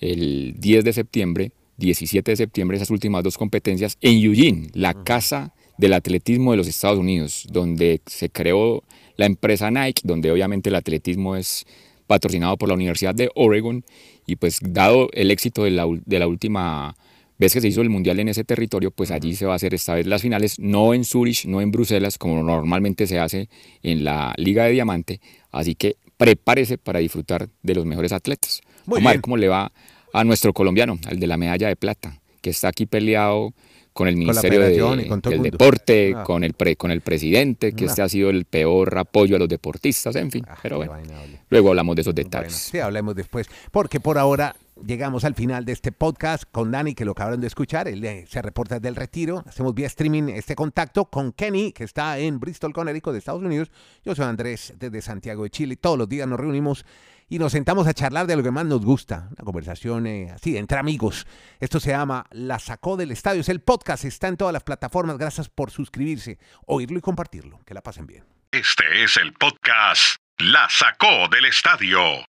el 0.00 0.54
10 0.58 0.84
de 0.84 0.92
septiembre, 0.94 1.52
17 1.76 2.30
de 2.30 2.36
septiembre, 2.36 2.76
esas 2.76 2.90
últimas 2.90 3.22
dos 3.22 3.36
competencias 3.36 3.98
en 4.00 4.22
Eugene, 4.22 4.68
la 4.72 4.94
casa 4.94 5.52
del 5.76 5.92
atletismo 5.92 6.52
de 6.52 6.56
los 6.56 6.68
Estados 6.68 6.98
Unidos, 6.98 7.46
donde 7.50 8.00
se 8.06 8.30
creó 8.30 8.82
la 9.16 9.26
empresa 9.26 9.70
Nike, 9.70 10.02
donde 10.04 10.30
obviamente 10.30 10.70
el 10.70 10.76
atletismo 10.76 11.36
es 11.36 11.66
patrocinado 12.06 12.56
por 12.56 12.68
la 12.68 12.76
Universidad 12.76 13.14
de 13.14 13.30
Oregon 13.34 13.84
y 14.26 14.36
pues 14.36 14.60
dado 14.62 15.08
el 15.12 15.30
éxito 15.30 15.64
de 15.64 15.72
la, 15.72 15.86
de 16.06 16.18
la 16.18 16.28
última 16.28 16.96
vez 17.38 17.52
que 17.52 17.60
se 17.60 17.68
hizo 17.68 17.80
el 17.82 17.90
mundial 17.90 18.20
en 18.20 18.28
ese 18.28 18.44
territorio, 18.44 18.90
pues 18.90 19.10
allí 19.10 19.34
se 19.34 19.46
va 19.46 19.52
a 19.52 19.56
hacer 19.56 19.74
esta 19.74 19.94
vez 19.94 20.06
las 20.06 20.22
finales, 20.22 20.58
no 20.58 20.94
en 20.94 21.04
Zurich, 21.04 21.46
no 21.46 21.60
en 21.60 21.70
Bruselas, 21.70 22.16
como 22.18 22.42
normalmente 22.42 23.06
se 23.06 23.18
hace 23.18 23.48
en 23.82 24.04
la 24.04 24.34
Liga 24.36 24.64
de 24.64 24.72
Diamante, 24.72 25.20
así 25.50 25.74
que 25.74 25.96
prepárese 26.16 26.78
para 26.78 27.00
disfrutar 27.00 27.48
de 27.62 27.74
los 27.74 27.84
mejores 27.86 28.12
atletas. 28.12 28.60
Muy 28.86 28.98
Omar, 29.00 29.14
bien. 29.14 29.22
¿cómo 29.22 29.36
le 29.36 29.48
va 29.48 29.72
a 30.12 30.24
nuestro 30.24 30.52
colombiano, 30.52 30.98
al 31.06 31.18
de 31.18 31.26
la 31.26 31.36
medalla 31.36 31.68
de 31.68 31.76
plata, 31.76 32.20
que 32.40 32.50
está 32.50 32.68
aquí 32.68 32.86
peleado 32.86 33.52
con 33.92 34.08
el 34.08 34.16
Ministerio 34.16 34.60
de- 34.60 35.06
con 35.08 35.20
del. 35.20 35.42
Deporte, 35.42 36.14
Ah. 36.16 36.24
con, 36.24 36.42
el 36.44 36.52
pre- 36.54 36.74
con 36.76 36.90
el 36.90 37.00
presidente, 37.00 37.72
que 37.74 37.84
Ah. 37.84 37.86
este 37.88 38.02
ha 38.02 38.08
sido 38.08 38.30
el 38.30 38.44
peor 38.44 38.96
apoyo 38.98 39.36
a 39.36 39.38
los 39.38 39.48
deportistas, 39.48 40.14
en 40.16 40.30
fin. 40.32 40.44
Ah, 40.48 40.56
pero 40.62 40.76
bueno, 40.78 40.94
luego 41.48 41.68
hablamos 41.70 41.94
de 41.96 42.02
esos 42.02 42.12
Bueno, 42.14 42.28
detalles. 42.28 42.52
sí, 42.54 42.78
hablemos 42.78 43.14
después. 43.14 43.46
Porque 43.70 44.00
por 44.00 44.18
ahora 44.18 44.54
llegamos 44.86 45.24
al 45.24 45.34
final 45.34 45.64
de 45.64 45.72
este 45.72 45.92
podcast 45.92 46.44
con 46.50 46.70
Dani, 46.70 46.94
que 46.94 47.04
lo 47.04 47.12
acabaron 47.12 47.40
de 47.40 47.46
escuchar. 47.46 47.88
Él 47.88 48.04
eh, 48.04 48.26
se 48.28 48.42
reporta 48.42 48.80
del 48.80 48.96
retiro. 48.96 49.42
Hacemos 49.46 49.74
vía 49.74 49.86
streaming 49.86 50.24
este 50.28 50.54
contacto 50.54 51.06
con 51.06 51.32
Kenny, 51.32 51.72
que 51.72 51.84
está 51.84 52.18
en 52.18 52.40
Bristol, 52.40 52.72
Connecticut, 52.72 53.12
de 53.12 53.18
Estados 53.18 53.42
Unidos. 53.42 53.70
Yo 54.04 54.14
soy 54.14 54.26
Andrés, 54.26 54.74
desde 54.78 55.02
Santiago 55.02 55.44
de 55.44 55.50
Chile. 55.50 55.76
Todos 55.76 55.98
los 55.98 56.08
días 56.08 56.28
nos 56.28 56.38
reunimos 56.38 56.84
y 57.28 57.38
nos 57.38 57.52
sentamos 57.52 57.86
a 57.86 57.94
charlar 57.94 58.26
de 58.26 58.36
lo 58.36 58.42
que 58.42 58.50
más 58.50 58.66
nos 58.66 58.84
gusta. 58.84 59.28
Una 59.30 59.44
conversación 59.44 60.06
eh, 60.06 60.30
así, 60.30 60.56
entre 60.56 60.78
amigos. 60.78 61.26
Esto 61.60 61.80
se 61.80 61.90
llama 61.90 62.26
La 62.30 62.58
Sacó 62.58 62.96
del 62.96 63.10
Estadio. 63.10 63.40
Es 63.40 63.48
el 63.48 63.60
podcast, 63.60 64.04
está 64.04 64.28
en 64.28 64.36
todas 64.36 64.52
las 64.52 64.62
plataformas. 64.62 65.18
Gracias 65.18 65.48
por 65.48 65.70
suscribirse, 65.70 66.38
oírlo 66.66 66.98
y 66.98 67.02
compartirlo. 67.02 67.60
Que 67.64 67.74
la 67.74 67.82
pasen 67.82 68.06
bien. 68.06 68.24
Este 68.52 68.84
es 69.02 69.16
el 69.16 69.32
podcast 69.32 70.16
La 70.38 70.68
Sacó 70.70 71.28
del 71.28 71.46
Estadio 71.46 72.24